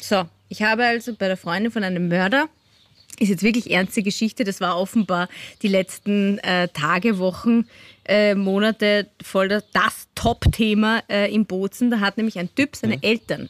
[0.02, 2.50] So, ich habe also bei der Freundin von einem Mörder,
[3.20, 5.30] ist jetzt wirklich ernste Geschichte, das war offenbar
[5.62, 7.68] die letzten äh, Tage, Wochen,
[8.06, 11.92] äh, Monate voll das, das Top-Thema äh, im Bozen.
[11.92, 13.50] Da hat nämlich ein Typ seine Eltern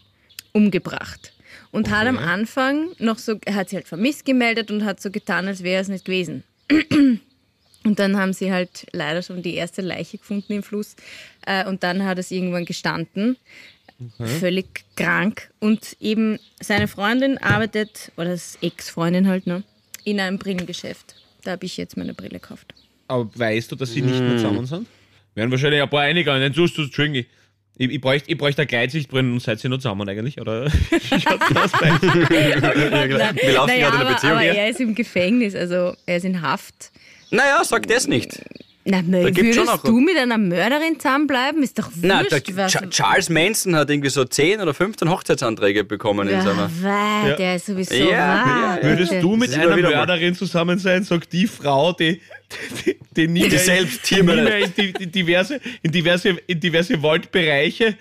[0.51, 1.33] umgebracht.
[1.71, 5.09] Und hat am Anfang noch so, er hat sie halt vermisst gemeldet und hat so
[5.09, 6.43] getan, als wäre es nicht gewesen.
[7.83, 10.95] Und dann haben sie halt leider schon die erste Leiche gefunden im Fluss.
[11.47, 13.37] Äh, und dann hat es irgendwann gestanden.
[14.39, 15.51] Völlig krank.
[15.59, 19.63] Und eben seine Freundin arbeitet, oder das Ex-Freundin halt, ne,
[20.03, 21.15] in einem Brillengeschäft.
[21.43, 22.73] Da habe ich jetzt meine Brille gekauft.
[23.07, 24.87] Aber weißt du, dass sie nicht mehr zusammen sind?
[25.35, 26.37] Werden wahrscheinlich ein paar einiger.
[26.37, 27.25] Nein, du, du, Entschuldigung.
[27.81, 30.39] Ich, ich bräuchte ich bräuchte eine Gleitsichtbrille und seid ihr noch zusammen eigentlich?
[30.39, 30.65] Oder?
[30.65, 32.29] Wie läuft naja,
[33.57, 34.53] gerade in der aber, Beziehung aber hier?
[34.53, 36.91] er ist im Gefängnis, also er ist in Haft.
[37.31, 38.39] Naja, sag das nicht.
[38.83, 41.61] Na, gibt's schon würdest auch- du mit einer Mörderin zusammenbleiben?
[41.61, 41.99] Ist doch wurscht.
[42.01, 46.35] Na, der was, Cha- Charles Manson hat irgendwie so 10 oder 15 Hochzeitsanträge bekommen in
[46.35, 46.69] ja, seiner.
[46.81, 47.35] wei, Ja.
[47.35, 49.77] der ist sowieso Ja, ja, Würdest du mit einer.
[49.77, 52.21] Mörderin zusammen sein, sagt die Frau, die,
[52.85, 57.95] die, die nie selbst die mehr in, die, die diverse, in, diverse, in diverse Waldbereiche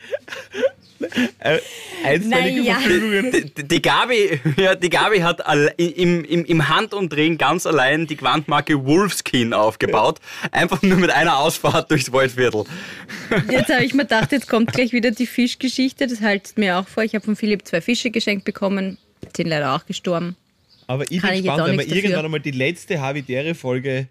[2.03, 2.75] einstweilige Naja.
[2.75, 5.41] Verfügungen Die, die, Gabi, ja, die Gabi hat
[5.77, 10.19] im, im, im Handumdrehen ganz allein die Quantmarke Wolfskin aufgebaut.
[10.53, 12.65] Einfach nur mit einer Ausfahrt durchs Waldviertel.
[13.51, 16.07] Jetzt habe ich mir gedacht, jetzt kommt gleich wieder die Fischgeschichte.
[16.07, 17.03] Das haltet mir auch vor.
[17.03, 18.99] Ich habe von Philipp zwei Fische geschenkt bekommen.
[19.37, 20.37] Sind leider auch gestorben.
[20.87, 21.97] Aber ich Kann bin ich gespannt, wenn wir dafür.
[21.97, 24.09] irgendwann einmal die letzte Habitäre-Folge,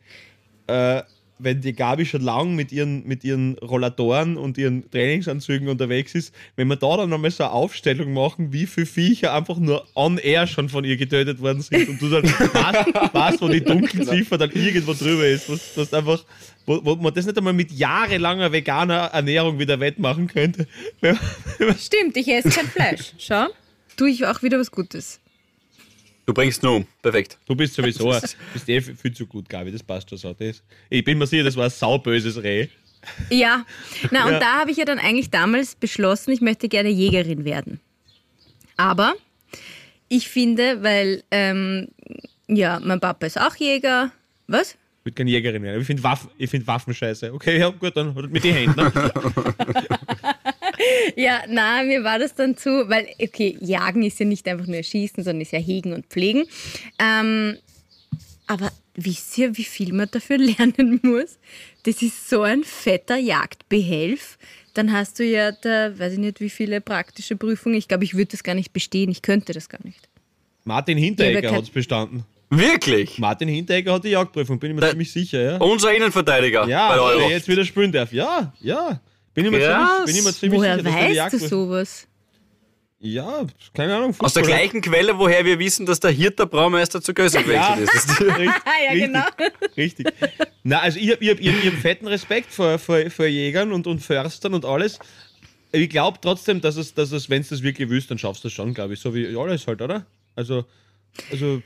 [0.68, 1.02] äh,
[1.40, 6.34] wenn die Gabi schon lang mit ihren, mit ihren Rollatoren und ihren Trainingsanzügen unterwegs ist,
[6.56, 10.18] wenn wir da dann einmal so eine Aufstellung machen, wie viele Viecher einfach nur on
[10.18, 12.24] air schon von ihr getötet worden sind und du dann
[12.54, 16.24] weißt, weißt wo die Dunkelziffer dann irgendwo drüber ist, was, was einfach,
[16.66, 20.68] wo, wo man das nicht einmal mit jahrelanger veganer Ernährung wieder wettmachen könnte.
[21.80, 23.14] Stimmt, ich esse kein Fleisch.
[23.18, 23.48] Schau,
[23.96, 25.20] tue ich auch wieder was Gutes.
[26.30, 26.86] Du bringst nur um.
[27.02, 27.40] Perfekt.
[27.48, 28.10] Du bist sowieso,
[28.54, 30.32] bist eh viel zu gut, Gabi, das passt schon so.
[30.32, 32.68] Das, ich bin mir sicher, das war ein sauböses Reh.
[33.32, 33.66] Ja,
[34.12, 34.40] na und Ja.
[34.40, 37.80] da habe ich ja dann eigentlich damals beschlossen, ich möchte gerne Jägerin werden.
[38.78, 39.16] Aber
[40.08, 41.88] ich finde, weil, ähm,
[42.48, 44.12] ja, mein Papa ist auch Jäger.
[44.46, 44.74] Was?
[45.00, 45.82] Ich würde keine Jägerin werden.
[45.82, 47.34] Ich finde Waffen, ich find Waffen scheiße.
[47.34, 48.76] Okay, ja, gut, dann mit den Händen.
[48.80, 48.92] Ne?
[51.16, 54.82] Ja, na, mir war das dann zu, weil, okay, Jagen ist ja nicht einfach nur
[54.82, 56.46] Schießen, sondern ist ja Hegen und Pflegen.
[57.00, 57.58] Ähm,
[58.48, 61.38] aber wisst ihr, wie viel man dafür lernen muss?
[61.84, 64.38] Das ist so ein fetter Jagdbehelf.
[64.74, 67.76] Dann hast du ja da, weiß ich nicht, wie viele praktische Prüfungen.
[67.76, 69.10] Ich glaube, ich würde das gar nicht bestehen.
[69.10, 70.08] Ich könnte das gar nicht.
[70.64, 72.24] Martin Hinteregger hat es bestanden.
[72.52, 73.18] Wirklich?
[73.20, 75.58] Martin Hinteregger hat die Jagdprüfung, bin ich mir Da- ziemlich sicher, ja.
[75.58, 77.30] Unser Innenverteidiger bei Ja, der der Euro.
[77.30, 78.12] jetzt wieder spielen darf.
[78.12, 79.00] Ja, ja.
[79.44, 80.06] Bin ich mir Krass.
[80.06, 82.08] ziemlich, bin ich mir ziemlich Woher sicher, dass der weißt du sowas?
[83.02, 84.14] Ja, keine Ahnung.
[84.20, 87.90] Aus der gleichen Quelle, woher wir wissen, dass der Hirter Braumeister zu Gösser Ja, gewechselt
[87.96, 88.22] ist.
[88.38, 89.24] richtig, Ah, ja, genau.
[89.78, 90.08] Richtig.
[90.64, 93.26] Na, also ich habe ich hab, ich hab, ich hab fetten Respekt vor, vor, vor
[93.26, 95.00] Jägern und, und Förstern und alles.
[95.72, 98.50] Ich glaube trotzdem, dass es, dass es wenn es das wirklich willst, dann schaffst du
[98.50, 99.00] es schon, glaube ich.
[99.00, 100.06] So wie alles halt, oder?
[100.36, 100.66] Also,
[101.32, 101.62] also.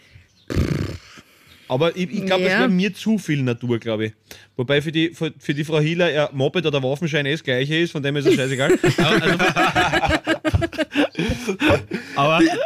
[1.74, 2.50] Aber ich, ich glaube, Ja.
[2.50, 4.14] es wäre mir zu viel Natur, glaube ich.
[4.56, 7.76] Wobei für die, für, für die Frau Hieler ja Moped oder Waffenschein eh das gleiche
[7.78, 8.78] ist, von dem ist es scheißegal.
[12.16, 12.62] Aber, also, aber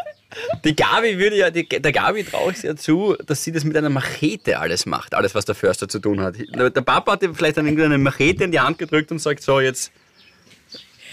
[0.66, 3.78] Die Gabi würde ja, die, der Gabi traue ich ja zu, dass sie das mit
[3.78, 6.36] einer Machete alles macht, alles was der Förster zu tun hat.
[6.56, 9.20] Der, der Papa hat ihr vielleicht dann irgendwie eine Machete in die Hand gedrückt und
[9.20, 9.92] sagt, so jetzt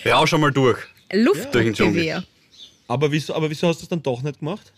[0.05, 0.78] rausch schon mal durch.
[1.11, 1.95] Durch den Dschungel.
[1.95, 2.24] Luftgewehr.
[2.88, 4.72] Aber wieso, aber wieso hast du es dann doch nicht gemacht?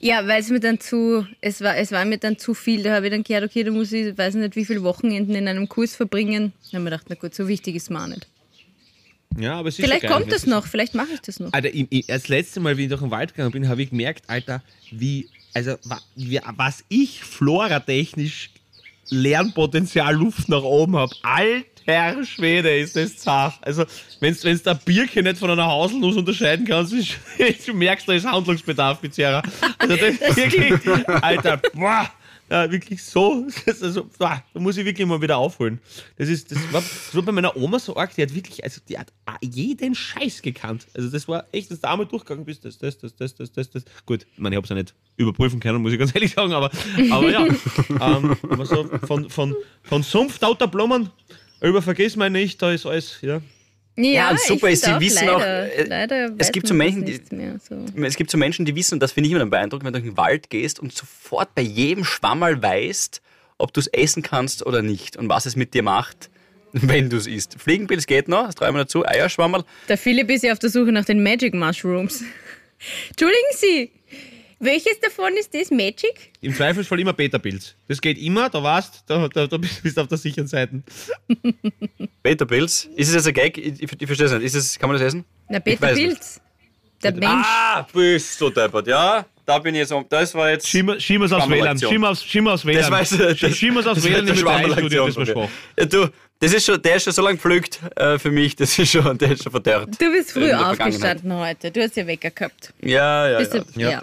[0.00, 2.82] Ja, weil es mir dann zu, es war, es war mir dann zu viel.
[2.82, 5.48] Da habe ich dann gehört, okay, da muss ich, weiß nicht, wie viele Wochenenden in
[5.48, 6.52] einem Kurs verbringen.
[6.52, 8.26] Da habe ich mir gedacht, na gut, so wichtig ist mir auch nicht.
[9.38, 11.52] Ja, aber es ist Vielleicht ja geil, kommt das noch, vielleicht mache ich das noch.
[11.52, 13.90] Alter, ich, ich, das letzte Mal, wie ich durch den Wald gegangen bin, habe ich
[13.90, 18.50] gemerkt, Alter, wie, also, was ich floratechnisch
[19.08, 21.14] Lernpotenzial Luft nach oben habe.
[21.22, 21.75] Alter
[22.24, 23.54] Schwede, ist das zart.
[23.62, 23.84] Also,
[24.20, 26.92] wenn du der Birke nicht von einer Haselnuss unterscheiden kannst,
[27.66, 29.42] du merkst, da ist Handlungsbedarf, Pizzeria.
[29.78, 32.10] Also, das ist wirklich, Alter, boah.
[32.48, 33.44] Ja, wirklich so.
[33.66, 35.80] Das also, boah, da muss ich wirklich mal wieder aufholen.
[36.16, 38.80] Das, ist, das, war, das war bei meiner Oma so arg, die hat wirklich, also
[38.88, 40.86] die hat jeden Scheiß gekannt.
[40.94, 43.70] Also das war echt, dass du einmal durchgegangen bist, das, das, das, das, das, das,
[43.70, 43.84] das.
[44.04, 46.52] Gut, ich meine, ich habe es ja nicht überprüfen können, muss ich ganz ehrlich sagen,
[46.52, 46.70] aber,
[47.10, 47.46] aber ja.
[48.00, 50.38] ähm, so von, von, von Sumpf,
[50.70, 51.10] Blumen,
[51.60, 53.40] über Vergiss mal nicht, da ist alles, ja.
[53.98, 57.06] Ja, und ich super ist, sie wissen auch, leider, äh, leider es gibt so Menschen,
[57.06, 57.82] die- mehr, so.
[58.04, 60.12] es gibt so Menschen, die wissen, und das finde ich immer beeindruckend, wenn du durch
[60.12, 63.22] den Wald gehst und sofort bei jedem Schwammerl weißt,
[63.56, 66.28] ob du es essen kannst oder nicht und was es mit dir macht,
[66.72, 67.56] wenn du es isst.
[67.58, 69.64] Fliegenpilz geht noch, das ich mir dazu, Eierschwammerl.
[69.88, 72.22] Der Philipp ist ja auf der Suche nach den Magic Mushrooms.
[73.08, 73.90] Entschuldigen Sie,
[74.58, 76.32] welches davon ist das Magic?
[76.40, 77.74] Im Zweifelsfall immer Beta-Pilz.
[77.88, 80.82] Das geht immer, da warst, da, da, da bist du auf der sicheren Seite.
[82.22, 82.88] Beta-Pilz.
[82.96, 83.58] Ist es jetzt ein Gag?
[83.58, 84.42] Ich, ich, ich verstehe es nicht.
[84.44, 85.24] Ist es, kann man das essen?
[85.48, 86.06] Na, Ich Peter weiß nicht.
[86.08, 86.40] Pilz.
[87.02, 87.46] Der Mensch.
[87.46, 89.26] Ah, bist du deppert, ja.
[89.44, 90.72] Da bin ich jetzt, um- das war jetzt...
[90.72, 91.78] Wir es aufs WLAN.
[91.80, 92.82] Wir aufs WLAN.
[92.82, 92.90] Das
[93.76, 94.34] es aufs das WLAN der
[95.06, 95.26] das mir.
[95.26, 95.48] schwach.
[95.78, 96.08] Ja, du,
[96.40, 99.16] das ist schon, der ist schon so lange gepflückt äh, für mich, das ist schon,
[99.18, 99.90] der ist schon verdorrt.
[100.00, 100.80] Du bist früh der Vergangenheit.
[100.80, 101.70] aufgestanden heute.
[101.70, 102.72] Du hast ja Wecker gehabt.
[102.82, 103.60] Ja, ja, Bist ja.
[103.60, 104.00] du, ja.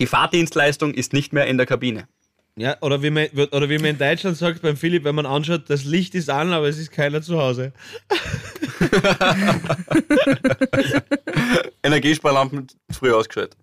[0.00, 2.08] Die Fahrdienstleistung ist nicht mehr in der Kabine.
[2.56, 5.64] Ja, oder wie, man, oder wie man in Deutschland sagt beim Philipp, wenn man anschaut,
[5.68, 7.72] das Licht ist an, aber es ist keiner zu Hause.
[11.82, 13.56] Energiesparlampen früh ausgeschaltet.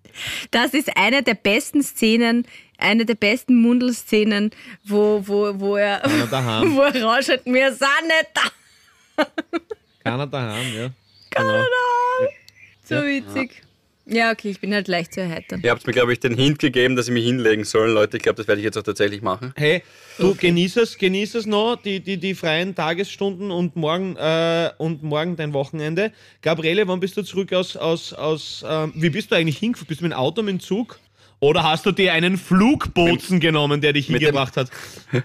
[0.50, 2.46] Das ist eine der besten Szenen,
[2.78, 4.50] eine der besten Mundelszenen,
[4.84, 6.76] wo, wo, wo er, Keiner daheim.
[6.76, 8.42] wo er rausschaut, wir sind nicht da.
[10.02, 10.90] Keiner daheim, ja.
[11.30, 11.64] Genau.
[12.84, 13.52] So witzig.
[13.54, 13.67] Ja,
[14.10, 15.60] okay, ich bin halt leicht zu erheitern.
[15.62, 17.90] Ihr habt mir, glaube ich, den Hint gegeben, dass ich mich hinlegen soll.
[17.90, 19.52] Leute, ich glaube, das werde ich jetzt auch tatsächlich machen.
[19.56, 19.82] Hey,
[20.18, 25.02] du genieß es, genieß es noch, die, die, die freien Tagesstunden und morgen, äh, und
[25.02, 26.12] morgen dein Wochenende.
[26.42, 29.88] Gabriele, wann bist du zurück aus, aus, aus ähm, wie bist du eigentlich hingefahren?
[29.88, 30.98] Bist du mit dem Auto, mit dem Zug?
[31.40, 34.70] Oder hast du dir einen Flugbozen genommen, der dich mit hingebracht hat?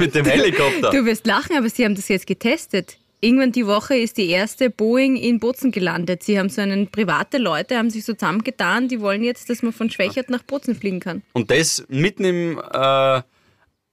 [0.00, 0.90] Mit dem Helikopter.
[0.90, 2.96] Du wirst lachen, aber sie haben das jetzt getestet.
[3.26, 6.22] Irgendwann die Woche ist die erste Boeing in Bozen gelandet.
[6.22, 9.72] Sie haben so einen, private Leute haben sich so zusammengetan, die wollen jetzt, dass man
[9.72, 11.22] von Schwächert nach Bozen fliegen kann.
[11.32, 13.22] Und das mitten im äh,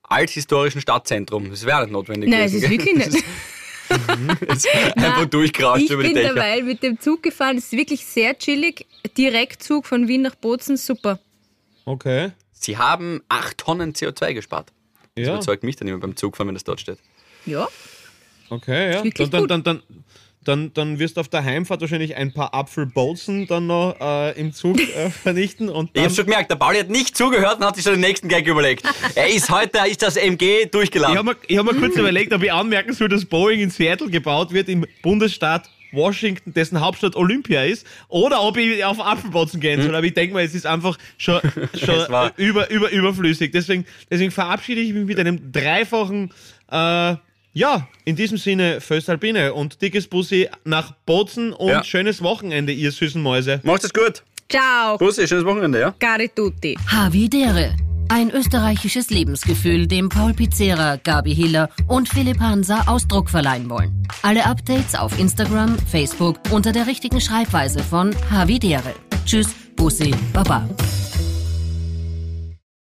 [0.04, 1.50] althistorischen Stadtzentrum.
[1.50, 3.24] Das wäre nicht notwendig Nein, es ist gewesen, wirklich nicht.
[4.50, 6.34] Ist einfach durchgerauscht Ich über die bin Dächer.
[6.36, 7.58] derweil mit dem Zug gefahren.
[7.58, 8.86] Es ist wirklich sehr chillig.
[9.18, 11.20] Direktzug von Wien nach Bozen, super.
[11.86, 12.32] Okay.
[12.52, 14.72] Sie haben 8 Tonnen CO2 gespart.
[15.16, 16.98] Das Ja, überzeugt mich dann immer beim Zugfahren, wenn das dort steht.
[17.46, 17.68] Ja.
[18.50, 19.04] Okay, ja.
[19.04, 19.82] Dann, dann, dann, dann,
[20.44, 24.54] dann, dann wirst du auf der Heimfahrt wahrscheinlich ein paar Apfelbolzen dann noch äh, im
[24.54, 27.76] Zug äh, vernichten und Ich habe schon gemerkt, der Pauli hat nicht zugehört und hat
[27.76, 28.84] sich schon den nächsten Gag überlegt.
[29.16, 31.18] Er ist heute, ist das MG Ich durchgeladen.
[31.18, 34.10] habe mir, ich hab mir kurz überlegt, ob ich anmerken soll, dass Boeing in Seattle
[34.10, 39.82] gebaut wird, im Bundesstaat Washington, dessen Hauptstadt Olympia ist, oder ob ich auf Apfelbotzen gehen
[39.82, 39.96] soll.
[39.96, 41.40] Aber ich denke mal, es ist einfach schon,
[41.76, 43.52] schon über, über, überflüssig.
[43.52, 46.34] Deswegen, deswegen verabschiede ich mich mit einem dreifachen,
[46.72, 47.16] äh,
[47.54, 51.84] ja, in diesem Sinne, Föstalpine und dickes Bussi nach Bozen und Ja.
[51.84, 53.60] schönes Wochenende, ihr süßen Mäuse.
[53.64, 54.24] Macht es gut.
[54.50, 54.98] Ciao.
[54.98, 55.94] Bussi, schönes Wochenende, ja?
[56.00, 56.78] Cari tutti.
[56.88, 57.76] Havidere.
[58.10, 64.06] Ein österreichisches Lebensgefühl, dem Paul Pizzera, Gabi Hiller und Philipp Hansa Ausdruck verleihen wollen.
[64.22, 68.94] Alle Updates auf Instagram, Facebook unter der richtigen Schreibweise von Havidere.
[69.26, 70.68] Tschüss, Bussi, Baba.